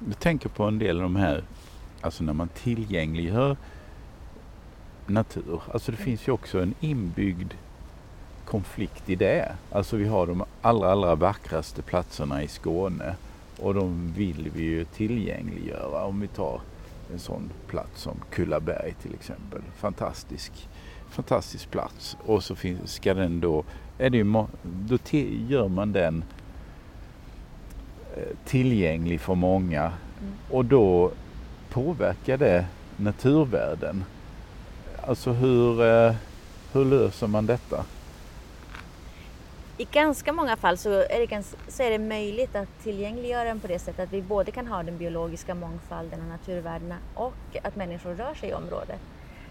Jag 0.07 0.19
tänker 0.19 0.49
på 0.49 0.63
en 0.63 0.79
del 0.79 0.97
av 0.97 1.03
de 1.03 1.15
här, 1.15 1.43
alltså 2.01 2.23
när 2.23 2.33
man 2.33 2.47
tillgängliggör 2.47 3.57
natur. 5.05 5.61
Alltså 5.73 5.91
det 5.91 5.97
finns 5.97 6.27
ju 6.27 6.31
också 6.31 6.61
en 6.61 6.73
inbyggd 6.79 7.53
konflikt 8.45 9.09
i 9.09 9.15
det. 9.15 9.51
Alltså 9.71 9.97
vi 9.97 10.07
har 10.07 10.27
de 10.27 10.43
allra, 10.61 10.91
allra 10.91 11.15
vackraste 11.15 11.81
platserna 11.81 12.43
i 12.43 12.47
Skåne 12.47 13.15
och 13.59 13.73
de 13.73 14.13
vill 14.13 14.51
vi 14.55 14.63
ju 14.63 14.85
tillgängliggöra. 14.85 16.03
Om 16.03 16.19
vi 16.19 16.27
tar 16.27 16.61
en 17.13 17.19
sån 17.19 17.49
plats 17.67 18.01
som 18.01 18.15
Kullaberg 18.31 18.93
till 19.01 19.13
exempel. 19.13 19.61
Fantastisk, 19.75 20.67
fantastisk 21.09 21.71
plats. 21.71 22.17
Och 22.25 22.43
så 22.43 22.55
finns, 22.55 22.91
ska 22.91 23.13
den 23.13 23.39
då, 23.39 23.63
är 23.97 24.09
det 24.09 24.17
ju, 24.17 24.45
då 24.63 24.97
gör 25.47 25.67
man 25.67 25.91
den 25.91 26.23
tillgänglig 28.45 29.21
för 29.21 29.35
många. 29.35 29.81
Mm. 29.81 30.33
Och 30.51 30.65
då 30.65 31.11
påverkar 31.69 32.37
det 32.37 32.65
naturvärden? 32.97 34.03
Alltså 35.01 35.31
hur, 35.31 35.81
eh, 35.81 36.15
hur 36.73 36.85
löser 36.85 37.27
man 37.27 37.45
detta? 37.45 37.85
I 39.79 39.87
ganska 39.91 40.33
många 40.33 40.55
fall 40.55 40.77
så 40.77 40.89
är, 40.89 41.19
det 41.19 41.25
ganska, 41.25 41.57
så 41.67 41.83
är 41.83 41.89
det 41.89 41.99
möjligt 41.99 42.55
att 42.55 42.83
tillgängliggöra 42.83 43.43
den 43.43 43.59
på 43.59 43.67
det 43.67 43.79
sättet 43.79 43.99
att 43.99 44.13
vi 44.13 44.21
både 44.21 44.51
kan 44.51 44.67
ha 44.67 44.83
den 44.83 44.97
biologiska 44.97 45.55
mångfalden 45.55 46.21
och 46.21 46.27
naturvärdena 46.27 46.97
och 47.15 47.57
att 47.63 47.75
människor 47.75 48.15
rör 48.15 48.33
sig 48.33 48.49
i 48.49 48.53
området. 48.53 48.99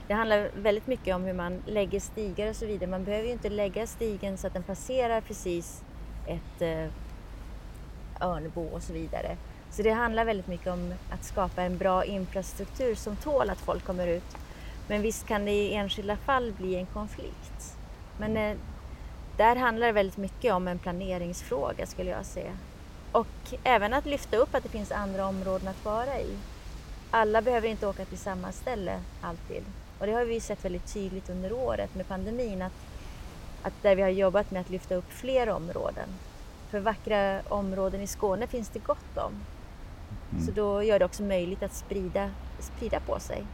Det 0.09 0.15
handlar 0.15 0.49
väldigt 0.57 0.87
mycket 0.87 1.15
om 1.15 1.25
hur 1.25 1.33
man 1.33 1.63
lägger 1.67 2.01
stigar 2.01 2.51
och 2.51 2.57
så 2.57 2.67
vidare. 2.67 2.91
Man 2.91 3.05
behöver 3.05 3.27
ju 3.27 3.33
inte 3.33 3.49
lägga 3.49 3.87
stigen 3.87 4.39
så 4.39 4.47
att 4.47 4.53
den 4.53 4.63
passerar 4.63 5.21
precis 5.21 5.83
ett 6.27 6.63
Örnebo 8.21 8.61
örnbo 8.61 8.77
och 8.77 8.83
så 8.83 8.93
vidare. 8.93 9.37
Så 9.71 9.83
det 9.83 9.91
handlar 9.91 10.25
väldigt 10.25 10.47
mycket 10.47 10.73
om 10.73 10.95
att 11.11 11.25
skapa 11.25 11.63
en 11.63 11.79
bra 11.79 12.05
infrastruktur 12.05 12.95
som 12.95 13.17
tål 13.17 13.51
att 13.51 13.61
folk 13.61 13.85
kommer 13.85 14.07
ut. 14.07 14.37
Men 14.89 15.03
visst 15.03 15.27
kan 15.27 15.45
det 15.45 15.53
i 15.53 15.75
enskilda 15.75 16.17
fall 16.17 16.53
bli 16.53 16.77
en 16.77 16.87
konflikt. 16.87 17.77
Men 18.19 18.37
eh, 18.37 18.57
där 19.37 19.57
handlar 19.57 19.87
det 19.87 19.93
väldigt 19.93 20.17
mycket 20.17 20.55
om 20.55 20.69
en 20.69 20.79
planeringsfråga 20.79 21.87
skulle 21.87 22.11
jag 22.11 22.27
säga. 22.27 22.53
Och 23.13 23.55
även 23.65 23.95
att 23.95 24.07
lyfta 24.07 24.37
upp 24.37 24.55
att 24.55 24.63
det 24.63 24.69
finns 24.69 24.93
andra 24.93 25.27
områden 25.27 25.69
att 25.69 25.85
vara 25.85 26.21
i. 26.21 26.37
Alla 27.11 27.43
behöver 27.43 27.69
inte 27.69 27.87
åka 27.87 28.05
till 28.05 28.19
samma 28.19 28.53
ställe 28.53 29.01
alltid. 29.21 29.65
Och 29.99 30.07
det 30.07 30.13
har 30.13 30.25
vi 30.25 30.41
sett 30.41 30.65
väldigt 30.65 30.95
tydligt 30.95 31.31
under 31.31 31.53
året 31.53 31.95
med 31.95 32.09
pandemin 32.09 32.63
att, 32.63 32.73
att 33.63 33.83
där 33.83 33.97
vi 33.97 34.03
har 34.03 34.09
jobbat 34.09 34.51
med 34.51 34.61
att 34.61 34.71
lyfta 34.71 34.95
upp 34.95 35.13
fler 35.13 35.49
områden. 35.49 36.09
För 36.71 36.81
vackra 36.81 37.41
områden 37.49 38.01
i 38.01 38.07
Skåne 38.07 38.47
finns 38.47 38.69
det 38.69 38.79
gott 38.79 39.17
om. 39.17 39.33
Mm. 40.31 40.45
Så 40.45 40.53
då 40.53 40.83
gör 40.83 40.99
det 40.99 41.05
också 41.05 41.23
möjligt 41.23 41.63
att 41.63 41.75
sprida, 41.75 42.31
sprida 42.59 43.01
på 43.01 43.21
sig. 43.21 43.47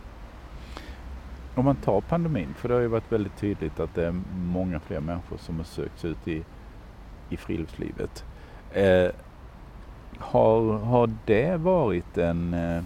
Om 1.55 1.65
man 1.65 1.77
tar 1.77 2.01
pandemin, 2.01 2.55
för 2.55 2.69
det 2.69 2.75
har 2.75 2.81
ju 2.81 2.87
varit 2.87 3.13
väldigt 3.13 3.37
tydligt 3.37 3.81
att 3.81 3.95
det 3.95 4.07
är 4.07 4.15
många 4.35 4.81
fler 4.81 5.01
människor 5.01 5.37
som 5.37 5.57
har 5.57 5.65
sökt 5.65 6.01
sig 6.01 6.11
ut 6.11 6.29
i, 6.29 6.45
i 7.29 7.37
friluftslivet. 7.37 8.25
Eh, 8.73 9.11
har, 10.19 10.79
har 10.79 11.11
det 11.27 11.57
varit 11.57 12.19
en 12.19 12.55
eh, 12.55 12.83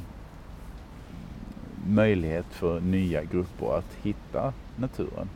möjlighet 1.87 2.47
för 2.51 2.81
nya 2.81 3.25
grupper 3.25 3.79
att 3.79 3.95
hitta 4.03 4.53
naturen? 4.77 5.29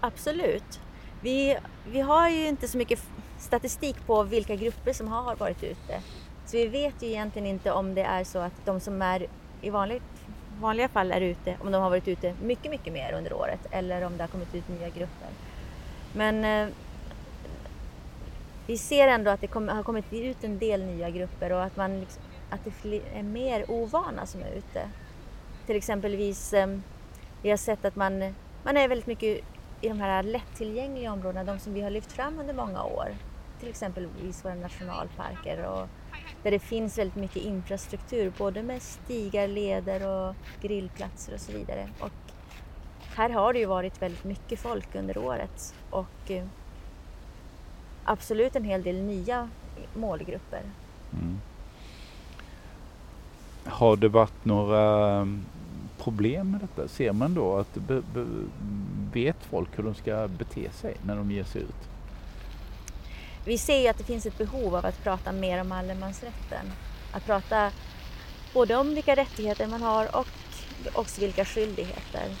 Absolut. 0.00 0.80
Vi, 1.20 1.56
vi 1.92 2.00
har 2.00 2.28
ju 2.28 2.48
inte 2.48 2.68
så 2.68 2.78
mycket 2.78 3.08
statistik 3.38 4.06
på 4.06 4.22
vilka 4.22 4.56
grupper 4.56 4.92
som 4.92 5.08
har 5.08 5.36
varit 5.36 5.62
ute. 5.62 6.02
Så 6.46 6.56
vi 6.56 6.66
vet 6.66 7.02
ju 7.02 7.06
egentligen 7.06 7.46
inte 7.46 7.72
om 7.72 7.94
det 7.94 8.02
är 8.02 8.24
så 8.24 8.38
att 8.38 8.52
de 8.64 8.80
som 8.80 9.02
är 9.02 9.26
i 9.60 9.70
vanligt, 9.70 10.02
vanliga 10.60 10.88
fall 10.88 11.12
är 11.12 11.20
ute, 11.20 11.56
om 11.60 11.72
de 11.72 11.82
har 11.82 11.90
varit 11.90 12.08
ute 12.08 12.34
mycket, 12.42 12.70
mycket 12.70 12.92
mer 12.92 13.12
under 13.12 13.32
året 13.32 13.60
eller 13.70 14.02
om 14.02 14.16
det 14.16 14.22
har 14.22 14.28
kommit 14.28 14.54
ut 14.54 14.68
nya 14.68 14.88
grupper. 14.88 15.28
Men 16.12 16.44
eh, 16.44 16.74
vi 18.66 18.78
ser 18.78 19.08
ändå 19.08 19.30
att 19.30 19.40
det 19.40 19.46
kom, 19.46 19.68
har 19.68 19.82
kommit 19.82 20.12
ut 20.12 20.44
en 20.44 20.58
del 20.58 20.84
nya 20.84 21.10
grupper 21.10 21.52
och 21.52 21.62
att, 21.64 21.76
man 21.76 22.00
liksom, 22.00 22.22
att 22.50 22.60
det 22.82 23.00
är 23.14 23.22
mer 23.22 23.70
ovana 23.70 24.26
som 24.26 24.40
är 24.40 24.50
ute. 24.50 24.90
Till 25.66 25.76
exempelvis, 25.76 26.52
eh, 26.52 26.78
vi 27.42 27.50
har 27.50 27.56
sett 27.56 27.84
att 27.84 27.96
man, 27.96 28.34
man 28.62 28.76
är 28.76 28.88
väldigt 28.88 29.06
mycket 29.06 29.44
i 29.80 29.88
de 29.88 30.00
här 30.00 30.22
lättillgängliga 30.22 31.12
områdena, 31.12 31.44
de 31.44 31.58
som 31.58 31.74
vi 31.74 31.80
har 31.80 31.90
lyft 31.90 32.12
fram 32.12 32.38
under 32.38 32.54
många 32.54 32.82
år. 32.82 33.08
Till 33.60 33.68
exempelvis 33.68 34.44
våra 34.44 34.54
nationalparker 34.54 35.64
och 35.64 35.88
där 36.42 36.50
det 36.50 36.58
finns 36.58 36.98
väldigt 36.98 37.16
mycket 37.16 37.42
infrastruktur, 37.42 38.32
både 38.38 38.62
med 38.62 38.82
stigar, 38.82 39.48
leder 39.48 40.06
och 40.06 40.34
grillplatser 40.62 41.34
och 41.34 41.40
så 41.40 41.52
vidare. 41.52 41.88
Och 42.00 42.12
här 43.16 43.30
har 43.30 43.52
det 43.52 43.58
ju 43.58 43.66
varit 43.66 44.02
väldigt 44.02 44.24
mycket 44.24 44.60
folk 44.60 44.94
under 44.94 45.18
året 45.18 45.74
och 45.90 46.30
eh, 46.30 46.44
absolut 48.04 48.56
en 48.56 48.64
hel 48.64 48.82
del 48.82 49.02
nya 49.02 49.48
målgrupper. 49.94 50.62
Mm. 51.12 51.40
Har 53.64 53.96
det 53.96 54.08
varit 54.08 54.44
några 54.44 55.12
mm, 55.16 55.44
problem 55.98 56.50
med 56.50 56.60
detta? 56.60 56.88
Ser 56.88 57.12
man 57.12 57.34
då 57.34 57.56
att 57.56 57.78
vet 59.16 59.44
folk 59.44 59.78
hur 59.78 59.84
de 59.84 59.94
ska 59.94 60.28
bete 60.28 60.70
sig 60.70 60.96
när 61.06 61.16
de 61.16 61.30
ger 61.30 61.44
sig 61.44 61.62
ut? 61.62 61.88
Vi 63.44 63.58
ser 63.58 63.80
ju 63.80 63.88
att 63.88 63.98
det 63.98 64.04
finns 64.04 64.26
ett 64.26 64.38
behov 64.38 64.74
av 64.74 64.86
att 64.86 65.02
prata 65.02 65.32
mer 65.32 65.60
om 65.60 65.72
allemansrätten. 65.72 66.72
Att 67.12 67.26
prata 67.26 67.72
både 68.54 68.76
om 68.76 68.94
vilka 68.94 69.16
rättigheter 69.16 69.66
man 69.66 69.82
har 69.82 70.16
och 70.16 70.26
också 70.92 71.20
vilka 71.20 71.44
skyldigheter. 71.44 72.36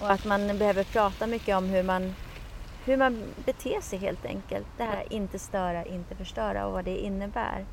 Och 0.00 0.10
att 0.10 0.24
man 0.24 0.58
behöver 0.58 0.84
prata 0.84 1.26
mycket 1.26 1.56
om 1.56 1.64
hur 1.64 1.82
man, 1.82 2.14
hur 2.84 2.96
man 2.96 3.22
beter 3.44 3.80
sig 3.80 3.98
helt 3.98 4.24
enkelt. 4.24 4.66
Det 4.76 4.84
här 4.84 5.12
inte 5.12 5.38
störa, 5.38 5.84
inte 5.84 6.14
förstöra 6.14 6.66
och 6.66 6.72
vad 6.72 6.84
det 6.84 6.96
innebär. 6.96 7.66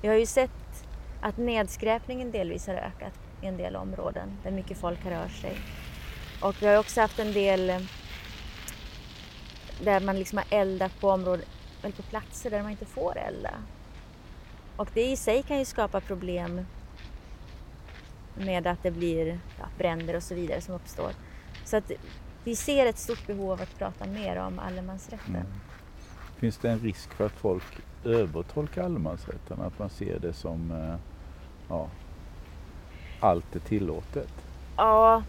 Vi 0.00 0.08
har 0.08 0.14
ju 0.14 0.26
sett 0.26 0.86
att 1.20 1.36
nedskräpningen 1.36 2.30
delvis 2.30 2.66
har 2.66 2.74
ökat 2.74 3.14
i 3.42 3.46
en 3.46 3.56
del 3.56 3.76
områden 3.76 4.38
där 4.42 4.50
mycket 4.50 4.78
folk 4.78 5.04
har 5.04 5.10
rört 5.10 5.32
sig. 5.32 5.56
Och 6.42 6.62
vi 6.62 6.66
har 6.66 6.76
också 6.76 7.00
haft 7.00 7.18
en 7.18 7.32
del 7.32 7.86
där 9.84 10.00
man 10.00 10.18
liksom 10.18 10.38
har 10.38 10.46
eldat 10.50 11.00
på 11.00 11.10
områden 11.10 11.44
eller 11.82 11.92
på 11.92 12.02
platser 12.02 12.50
där 12.50 12.62
man 12.62 12.70
inte 12.70 12.84
får 12.86 13.18
elda. 13.18 13.54
Och 14.76 14.88
det 14.94 15.04
i 15.04 15.16
sig 15.16 15.42
kan 15.42 15.58
ju 15.58 15.64
skapa 15.64 16.00
problem 16.00 16.60
med 18.34 18.66
att 18.66 18.82
det 18.82 18.90
blir 18.90 19.40
ja, 19.58 19.64
bränder 19.78 20.16
och 20.16 20.22
så 20.22 20.34
vidare 20.34 20.60
som 20.60 20.74
uppstår. 20.74 21.10
Så 21.64 21.76
att 21.76 21.90
vi 22.44 22.56
ser 22.56 22.86
ett 22.86 22.98
stort 22.98 23.26
behov 23.26 23.52
av 23.52 23.62
att 23.62 23.78
prata 23.78 24.06
mer 24.06 24.36
om 24.36 24.58
allemansrätten. 24.58 25.36
Mm. 25.36 25.46
Finns 26.36 26.58
det 26.58 26.70
en 26.70 26.78
risk 26.78 27.12
för 27.12 27.26
att 27.26 27.32
folk 27.32 27.64
övertolkar 28.04 28.84
allemansrätten? 28.84 29.60
Att 29.60 29.78
man 29.78 29.90
ser 29.90 30.18
det 30.18 30.32
som 30.32 30.70
eh, 30.70 30.94
ja, 31.68 31.88
allt 33.20 33.56
är 33.56 33.60
tillåtet? 33.60 34.32
Ja, 34.76 35.22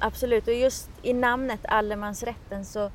absolut. 0.00 0.48
Och 0.48 0.54
just 0.54 0.90
i 1.02 1.12
namnet 1.12 1.60
allemansrätten 1.64 2.64
så, 2.64 2.90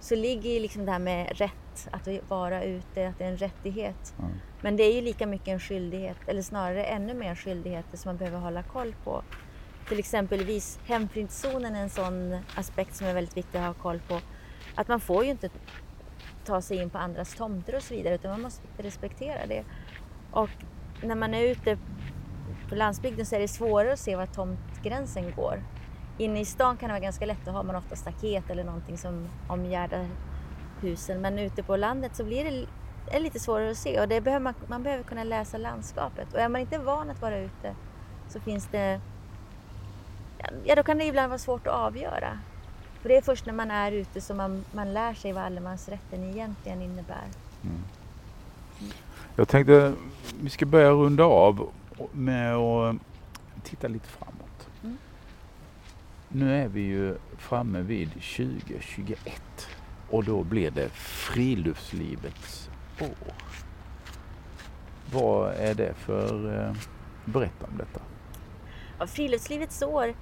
så 0.00 0.14
ligger 0.14 0.60
liksom 0.60 0.84
det 0.84 0.92
här 0.92 0.98
med 0.98 1.38
rätt 1.38 1.88
att 1.90 2.08
vara 2.28 2.64
ute, 2.64 3.08
att 3.08 3.18
det 3.18 3.24
är 3.24 3.28
en 3.28 3.36
rättighet. 3.36 4.14
Mm. 4.18 4.30
Men 4.60 4.76
det 4.76 4.82
är 4.82 4.94
ju 4.94 5.00
lika 5.00 5.26
mycket 5.26 5.48
en 5.48 5.60
skyldighet, 5.60 6.16
eller 6.26 6.42
snarare 6.42 6.84
ännu 6.84 7.14
mer 7.14 7.34
skyldigheter 7.34 7.96
som 7.96 8.08
man 8.08 8.16
behöver 8.16 8.38
hålla 8.38 8.62
koll 8.62 8.94
på. 9.04 9.22
Till 9.88 9.98
exempelvis 9.98 10.78
hemfridszonen 10.84 11.74
är 11.74 11.82
en 11.82 11.90
sån 11.90 12.38
aspekt 12.54 12.96
som 12.96 13.06
är 13.06 13.14
väldigt 13.14 13.36
viktig 13.36 13.58
att 13.58 13.64
ha 13.64 13.74
koll 13.74 14.00
på. 14.08 14.20
Att 14.74 14.88
man 14.88 15.00
får 15.00 15.24
ju 15.24 15.30
inte 15.30 15.50
ta 16.44 16.62
sig 16.62 16.76
in 16.76 16.90
på 16.90 16.98
andras 16.98 17.34
tomter 17.34 17.76
och 17.76 17.82
så 17.82 17.94
vidare 17.94 18.14
utan 18.14 18.30
man 18.30 18.40
måste 18.40 18.62
respektera 18.76 19.46
det. 19.46 19.64
Och 20.30 20.50
när 21.02 21.14
man 21.14 21.34
är 21.34 21.42
ute 21.42 21.78
på 22.68 22.74
landsbygden 22.74 23.26
så 23.26 23.34
är 23.36 23.40
det 23.40 23.48
svårare 23.48 23.92
att 23.92 23.98
se 23.98 24.16
var 24.16 24.26
tomtgränsen 24.26 25.32
går. 25.36 25.62
Inne 26.22 26.40
i 26.40 26.44
stan 26.44 26.76
kan 26.76 26.88
det 26.88 26.92
vara 26.92 27.00
ganska 27.00 27.26
lätt, 27.26 27.44
då 27.44 27.50
har 27.50 27.62
man 27.62 27.76
ofta 27.76 27.96
staket 27.96 28.50
eller 28.50 28.64
någonting 28.64 28.98
som 28.98 29.28
omgärdar 29.48 30.06
husen 30.80 31.20
men 31.20 31.38
ute 31.38 31.62
på 31.62 31.76
landet 31.76 32.16
så 32.16 32.24
blir 32.24 32.44
det 32.44 32.66
är 33.16 33.20
lite 33.20 33.40
svårare 33.40 33.70
att 33.70 33.76
se 33.76 34.00
och 34.00 34.08
det 34.08 34.20
behöver 34.20 34.44
man, 34.44 34.54
man 34.66 34.82
behöver 34.82 35.04
kunna 35.04 35.24
läsa 35.24 35.58
landskapet 35.58 36.34
och 36.34 36.40
är 36.40 36.48
man 36.48 36.60
inte 36.60 36.78
van 36.78 37.10
att 37.10 37.22
vara 37.22 37.38
ute 37.38 37.74
så 38.28 38.40
finns 38.40 38.68
det 38.70 39.00
ja 40.64 40.74
då 40.74 40.82
kan 40.82 40.98
det 40.98 41.04
ibland 41.04 41.28
vara 41.28 41.38
svårt 41.38 41.66
att 41.66 41.74
avgöra. 41.74 42.38
För 43.00 43.08
det 43.08 43.16
är 43.16 43.22
först 43.22 43.46
när 43.46 43.52
man 43.52 43.70
är 43.70 43.92
ute 43.92 44.20
som 44.20 44.36
man, 44.36 44.64
man 44.72 44.92
lär 44.92 45.14
sig 45.14 45.32
vad 45.32 45.42
allemansrätten 45.42 46.24
egentligen 46.24 46.82
innebär. 46.82 47.24
Mm. 47.62 47.82
Jag 49.36 49.48
tänkte 49.48 49.94
vi 50.40 50.50
ska 50.50 50.66
börja 50.66 50.90
runda 50.90 51.24
av 51.24 51.70
med 52.12 52.54
att 52.54 52.96
titta 53.62 53.88
lite 53.88 54.08
framåt. 54.08 54.41
Nu 56.34 56.62
är 56.62 56.68
vi 56.68 56.80
ju 56.80 57.16
framme 57.38 57.80
vid 57.80 58.10
2021. 58.10 59.42
Och 60.10 60.24
då 60.24 60.44
blir 60.44 60.70
det 60.70 60.88
friluftslivets 60.92 62.70
år. 63.00 63.34
Vad 65.12 65.54
är 65.54 65.74
det 65.74 65.94
för... 65.94 66.58
Eh, 66.58 66.76
berätta 67.24 67.66
om 67.66 67.78
detta. 67.78 68.00
Ja, 68.98 69.06
friluftslivets 69.06 69.82
år, 69.82 70.14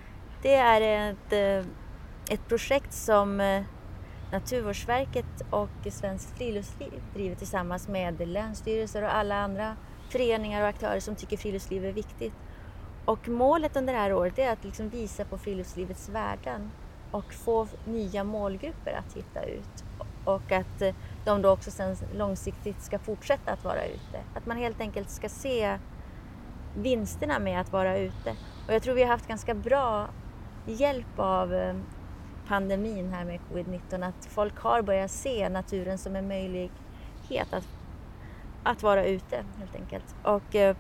det 0.43 0.55
är 0.55 1.11
ett, 1.11 1.33
eh, 1.33 1.71
ett 2.35 2.49
projekt 2.49 2.93
som 2.93 3.41
eh, 3.41 3.63
Naturvårdsverket 4.33 5.43
och 5.51 5.93
Svenskt 5.93 6.37
Friluftsliv 6.39 7.03
driver 7.15 7.37
tillsammans 7.37 7.89
med 7.89 8.29
länsstyrelser 8.29 9.03
och 9.03 9.15
alla 9.15 9.37
andra 9.37 9.77
föreningar 10.09 10.63
och 10.63 10.69
aktörer 10.69 11.01
som 11.01 11.17
tycker 11.17 11.37
friluftsliv 11.37 11.85
är 11.85 11.93
viktigt. 11.93 12.35
Och 13.05 13.29
målet 13.29 13.77
under 13.77 13.93
det 13.93 13.99
här 13.99 14.15
året 14.15 14.39
är 14.39 14.53
att 14.53 14.65
liksom 14.65 14.89
visa 14.89 15.25
på 15.25 15.39
friluftslivets 15.39 16.09
värden 16.09 16.71
och 17.11 17.33
få 17.33 17.67
nya 17.85 18.25
målgrupper 18.25 18.93
att 18.93 19.17
hitta 19.17 19.43
ut. 19.43 19.85
Och 20.25 20.53
att 20.53 20.83
de 21.25 21.43
då 21.43 21.51
också 21.51 21.71
sen 21.71 21.97
långsiktigt 22.15 22.83
ska 22.83 22.99
fortsätta 22.99 23.53
att 23.53 23.65
vara 23.65 23.87
ute. 23.87 24.21
Att 24.35 24.47
man 24.47 24.57
helt 24.57 24.81
enkelt 24.81 25.11
ska 25.11 25.29
se 25.29 25.79
vinsterna 26.77 27.39
med 27.39 27.61
att 27.61 27.73
vara 27.73 27.99
ute. 27.99 28.37
Och 28.69 28.75
jag 28.75 28.83
tror 28.83 28.95
vi 28.95 29.03
har 29.03 29.09
haft 29.09 29.29
ganska 29.29 29.55
bra 29.55 30.09
hjälp 30.67 31.19
av 31.19 31.55
eh, 31.55 31.77
pandemin 32.49 33.13
här 33.13 33.25
med 33.25 33.41
covid-19 33.53 34.09
att 34.09 34.27
folk 34.27 34.59
har 34.59 34.83
börjat 34.83 35.11
se 35.11 35.49
naturen 35.49 35.99
som 35.99 36.17
en 36.17 36.29
möjlighet 36.29 37.53
att, 37.53 37.69
att 38.63 38.83
vara 38.83 39.05
ute 39.05 39.45
helt 39.59 39.75
enkelt. 39.75 40.15
Och, 40.23 40.55
eh, 40.55 40.77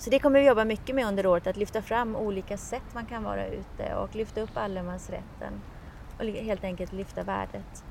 så 0.00 0.10
det 0.10 0.18
kommer 0.18 0.40
vi 0.40 0.46
jobba 0.46 0.64
mycket 0.64 0.94
med 0.94 1.06
under 1.06 1.26
året, 1.26 1.46
att 1.46 1.56
lyfta 1.56 1.82
fram 1.82 2.16
olika 2.16 2.56
sätt 2.56 2.94
man 2.94 3.06
kan 3.06 3.24
vara 3.24 3.46
ute 3.46 3.94
och 3.94 4.14
lyfta 4.14 4.40
upp 4.40 4.50
allemansrätten 4.54 5.60
och 6.18 6.24
helt 6.24 6.64
enkelt 6.64 6.92
lyfta 6.92 7.22
värdet. 7.22 7.84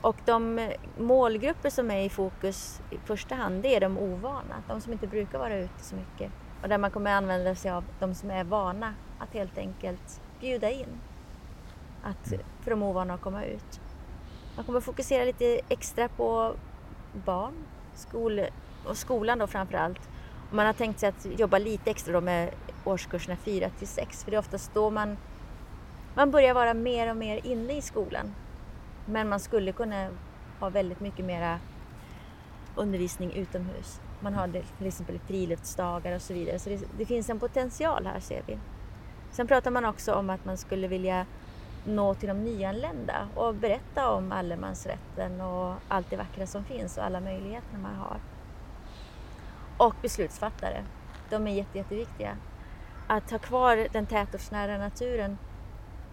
Och 0.00 0.16
de 0.24 0.70
målgrupper 0.98 1.70
som 1.70 1.90
är 1.90 2.00
i 2.00 2.08
fokus 2.08 2.80
i 2.90 2.96
första 3.04 3.34
hand, 3.34 3.62
det 3.62 3.76
är 3.76 3.80
de 3.80 3.98
ovana, 3.98 4.62
de 4.68 4.80
som 4.80 4.92
inte 4.92 5.06
brukar 5.06 5.38
vara 5.38 5.56
ute 5.56 5.82
så 5.84 5.96
mycket. 5.96 6.32
Och 6.62 6.68
där 6.68 6.78
man 6.78 6.90
kommer 6.90 7.12
använda 7.12 7.54
sig 7.54 7.70
av 7.70 7.84
de 8.00 8.14
som 8.14 8.30
är 8.30 8.44
vana 8.44 8.94
att 9.18 9.34
helt 9.34 9.58
enkelt 9.58 10.20
bjuda 10.40 10.70
in 10.70 11.00
att, 12.02 12.32
för 12.60 12.70
de 12.70 12.82
ovana 12.82 13.14
att 13.14 13.20
komma 13.20 13.44
ut. 13.44 13.80
Man 14.56 14.64
kommer 14.64 14.80
fokusera 14.80 15.24
lite 15.24 15.60
extra 15.68 16.08
på 16.08 16.54
barn 17.24 17.54
skol, 17.94 18.40
och 18.86 18.96
skolan 18.96 19.38
då 19.38 19.46
framför 19.46 19.78
allt. 19.78 20.08
Man 20.54 20.66
har 20.66 20.72
tänkt 20.72 21.00
sig 21.00 21.08
att 21.08 21.26
jobba 21.38 21.58
lite 21.58 21.90
extra 21.90 22.12
då 22.12 22.20
med 22.20 22.50
årskurserna 22.84 23.36
4 23.36 23.70
till 23.70 23.88
6 23.88 24.24
för 24.24 24.30
det 24.30 24.36
är 24.36 24.38
oftast 24.38 24.74
då 24.74 24.90
man, 24.90 25.16
man 26.14 26.30
börjar 26.30 26.54
vara 26.54 26.74
mer 26.74 27.10
och 27.10 27.16
mer 27.16 27.46
inne 27.46 27.76
i 27.76 27.82
skolan. 27.82 28.34
Men 29.06 29.28
man 29.28 29.40
skulle 29.40 29.72
kunna 29.72 30.08
ha 30.60 30.68
väldigt 30.68 31.00
mycket 31.00 31.24
mera 31.24 31.58
undervisning 32.74 33.32
utomhus. 33.32 34.00
Man 34.20 34.34
har 34.34 34.48
till 34.78 34.86
exempel 34.86 35.18
friluftsdagar 35.18 36.14
och 36.14 36.22
så 36.22 36.34
vidare. 36.34 36.58
Så 36.58 36.68
det, 36.68 36.80
det, 36.98 37.06
finns 37.06 37.30
en 37.30 37.40
potential 37.40 38.06
här 38.06 38.20
ser 38.20 38.42
vi. 38.46 38.58
Sen 39.30 39.46
pratar 39.46 39.70
man 39.70 39.84
också 39.84 40.14
om 40.14 40.30
att 40.30 40.44
man 40.44 40.56
skulle 40.56 40.88
vilja 40.88 41.26
nå 41.84 42.14
till 42.14 42.28
de 42.28 42.44
nyanlända 42.44 43.28
och 43.34 43.54
berätta 43.54 44.10
om 44.10 44.32
allemansrätten 44.32 45.40
och 45.40 45.74
allt 45.88 46.10
det 46.10 46.16
vackra 46.16 46.46
som 46.46 46.64
finns 46.64 46.98
och 46.98 47.04
alla 47.04 47.20
möjligheter 47.20 47.78
man 47.78 47.94
har. 47.94 48.33
Och 49.76 49.94
beslutsfattare. 50.02 50.84
De 51.30 51.46
är 51.46 51.54
jätte, 51.54 51.78
jätteviktiga. 51.78 52.36
Att 53.06 53.30
ha 53.30 53.38
kvar 53.38 53.88
den 53.92 54.06
tätortsnära 54.06 54.78
naturen, 54.78 55.38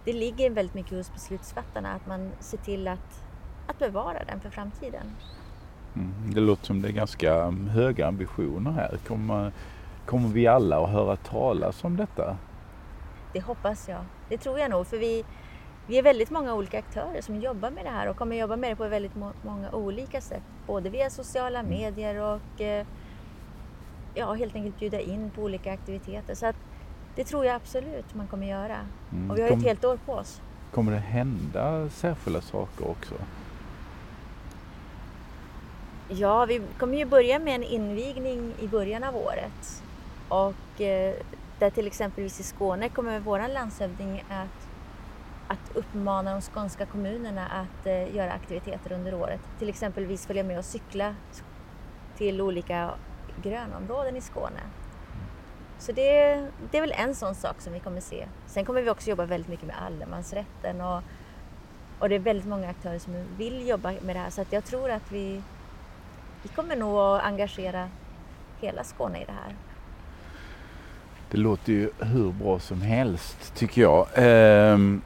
det 0.06 0.14
ligger 0.14 0.50
väldigt 0.50 0.76
mycket 0.76 0.98
hos 0.98 1.14
beslutsfattarna 1.14 1.94
att 1.94 2.08
man 2.08 2.32
ser 2.40 2.58
till 2.58 2.88
att, 2.88 3.24
att 3.68 3.80
bevara 3.80 4.24
den 4.24 4.40
för 4.40 4.50
framtiden. 4.50 5.16
Mm, 5.96 6.34
det 6.34 6.40
låter 6.40 6.66
som 6.66 6.82
det 6.82 6.88
är 6.88 6.92
ganska 6.94 7.50
höga 7.52 8.08
ambitioner 8.08 8.72
här. 8.72 8.98
Kommer, 9.08 9.52
kommer 10.06 10.28
vi 10.30 10.48
alla 10.48 10.84
att 10.84 10.90
höra 10.90 11.16
talas 11.16 11.84
om 11.84 11.98
detta? 11.98 12.38
Det 13.34 13.42
hoppas 13.42 13.90
jag. 13.90 14.06
Det 14.30 14.38
tror 14.38 14.60
jag 14.60 14.70
nog. 14.70 14.88
För 14.88 14.98
vi, 14.98 15.26
vi 15.88 15.98
är 15.98 16.04
väldigt 16.04 16.30
många 16.30 16.54
olika 16.54 16.80
aktörer 16.80 17.22
som 17.22 17.42
jobbar 17.42 17.72
med 17.72 17.86
det 17.86 17.90
här 17.90 18.08
och 18.08 18.18
kommer 18.18 18.36
jobba 18.36 18.56
med 18.56 18.72
det 18.72 18.76
på 18.76 18.88
väldigt 18.88 19.16
må 19.16 19.32
många 19.42 19.72
olika 19.72 20.22
sätt. 20.22 20.44
Både 20.68 20.90
via 20.90 21.10
sociala 21.10 21.60
mm. 21.60 21.72
medier 21.72 22.16
och 22.16 22.62
eh, 22.62 22.86
ja, 24.14 24.34
helt 24.34 24.56
enkelt 24.56 24.80
bjuda 24.80 25.00
in 25.00 25.32
på 25.36 25.42
olika 25.42 25.74
aktiviteter. 25.74 26.36
Så 26.36 26.46
att, 26.46 26.56
det 27.16 27.24
tror 27.24 27.46
jag 27.46 27.56
absolut 27.56 28.16
man 28.16 28.28
kommer 28.28 28.48
göra. 28.48 28.78
Mm. 29.12 29.32
Och 29.32 29.38
vi 29.38 29.42
har 29.42 29.50
Kom, 29.50 29.60
ett 29.60 29.66
helt 29.66 29.86
år 29.86 30.00
på 30.06 30.14
oss. 30.14 30.42
Kommer 30.72 30.92
det 30.92 30.98
hända 30.98 31.90
särskilda 31.90 32.42
saker 32.42 32.88
också? 32.88 33.16
Ja, 36.10 36.46
vi 36.46 36.62
kommer 36.78 36.98
ju 36.98 37.06
börja 37.06 37.40
med 37.40 37.56
en 37.56 37.64
invigning 37.64 38.54
i 38.60 38.68
början 38.68 39.04
av 39.04 39.16
året. 39.16 39.84
Och 40.30 40.82
eh, 40.82 41.14
där 41.60 41.70
till 41.70 41.88
exempelvis 41.88 42.40
i 42.40 42.44
Skåne 42.44 42.90
kommer 42.90 43.20
vår 43.20 43.54
landshövding 43.54 44.24
att 44.30 44.68
att 45.52 45.76
uppmana 45.76 46.32
de 46.32 46.42
skånska 46.42 46.86
kommunerna 46.86 47.48
att 47.48 47.86
eh, 47.86 48.16
göra 48.16 48.32
aktiviteter 48.32 48.92
under 48.92 49.14
året. 49.14 49.40
Till 49.60 49.70
exempelvis 49.70 50.26
följa 50.26 50.44
med 50.44 50.58
och 50.58 50.66
cykla 50.66 51.16
till 52.18 52.42
olika 52.42 52.92
grönområden 53.44 54.18
i 54.18 54.22
Skåne. 54.22 54.62
Så 55.80 55.92
det, 55.92 56.36
det 56.72 56.78
är 56.78 56.82
väl 56.82 56.94
en 56.98 57.16
sån 57.16 57.36
sak 57.36 57.62
som 57.62 57.74
vi 57.74 57.80
kommer 57.80 58.02
se. 58.02 58.28
Sen 58.48 58.66
kommer 58.66 58.82
vi 58.82 58.90
också 58.90 59.10
jobba 59.10 59.26
väldigt 59.26 59.50
mycket 59.50 59.68
med 59.68 59.76
allemansrätten 59.86 60.82
och, 60.82 61.02
och 62.00 62.10
det 62.10 62.16
är 62.16 62.20
väldigt 62.20 62.48
många 62.48 62.70
aktörer 62.70 63.00
som 63.00 63.14
vill 63.38 63.68
jobba 63.68 63.92
med 64.02 64.16
det 64.16 64.20
här 64.20 64.30
så 64.30 64.42
att 64.42 64.54
jag 64.54 64.66
tror 64.66 64.92
att 64.92 65.12
vi, 65.12 65.42
vi 66.44 66.50
kommer 66.50 66.76
nog 66.76 67.00
att 67.00 67.24
engagera 67.24 67.90
hela 68.60 68.84
Skåne 68.84 69.22
i 69.22 69.26
det 69.26 69.32
här. 69.32 69.56
Det 71.32 71.38
låter 71.38 71.74
ju 71.74 71.90
hur 72.00 72.32
bra 72.32 72.60
som 72.60 72.82
helst 72.82 73.56
tycker 73.56 73.82
jag. 73.82 74.08
Ehm, 74.16 75.02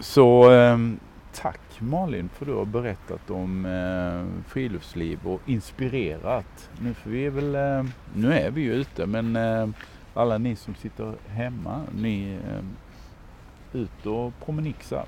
så 0.00 0.50
ehm, 0.50 1.00
tack 1.34 1.60
Malin 1.80 2.28
för 2.28 2.46
du 2.46 2.54
har 2.54 2.64
berättat 2.64 3.30
om 3.30 3.66
eh, 3.66 4.48
friluftsliv 4.48 5.26
och 5.26 5.40
inspirerat. 5.46 6.70
Nu, 6.80 6.94
för 6.94 7.10
vi 7.10 7.26
är 7.26 7.30
väl, 7.30 7.54
eh, 7.54 7.92
nu 8.14 8.32
är 8.32 8.50
vi 8.50 8.60
ju 8.60 8.72
ute 8.72 9.06
men 9.06 9.36
eh, 9.36 9.68
alla 10.14 10.38
ni 10.38 10.56
som 10.56 10.74
sitter 10.74 11.14
hemma, 11.28 11.82
ni 11.94 12.32
eh, 12.32 13.80
ut 13.80 14.06
och 14.06 14.32
promenixa. 14.44 15.04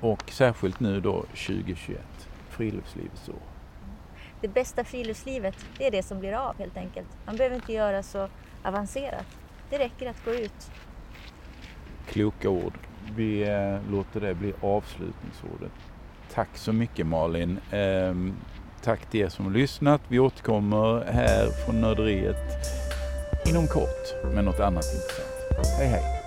Och 0.00 0.30
särskilt 0.30 0.80
nu 0.80 1.00
då 1.00 1.20
2021, 1.20 2.00
friluftslivets 2.48 3.28
år. 3.28 3.42
Det 4.40 4.48
bästa 4.48 4.84
friluftslivet, 4.84 5.56
det 5.78 5.86
är 5.86 5.90
det 5.90 6.02
som 6.02 6.20
blir 6.20 6.32
av 6.32 6.58
helt 6.58 6.76
enkelt. 6.76 7.08
Man 7.26 7.36
behöver 7.36 7.56
inte 7.56 7.72
göra 7.72 8.02
så 8.02 8.28
avancerat. 8.62 9.26
Det 9.70 9.78
räcker 9.78 10.10
att 10.10 10.24
gå 10.24 10.30
ut. 10.30 10.70
Kloka 12.06 12.50
ord 12.50 12.78
vi 13.16 13.42
eh, 13.42 13.92
låter 13.92 14.20
det 14.20 14.34
bli 14.34 14.52
avslutningsordet. 14.60 15.72
Tack 16.34 16.48
så 16.54 16.72
mycket 16.72 17.06
Malin. 17.06 17.58
Ehm, 17.70 18.34
tack 18.82 19.10
till 19.10 19.20
er 19.20 19.28
som 19.28 19.44
har 19.44 19.52
lyssnat. 19.52 20.00
Vi 20.08 20.18
återkommer 20.18 21.04
här 21.12 21.46
från 21.64 21.80
Nörderiet 21.80 22.36
inom 23.48 23.66
kort 23.66 24.34
med 24.34 24.44
något 24.44 24.60
annat 24.60 24.84
intressant. 24.84 25.78
Hej 25.78 25.88
hej! 25.88 26.21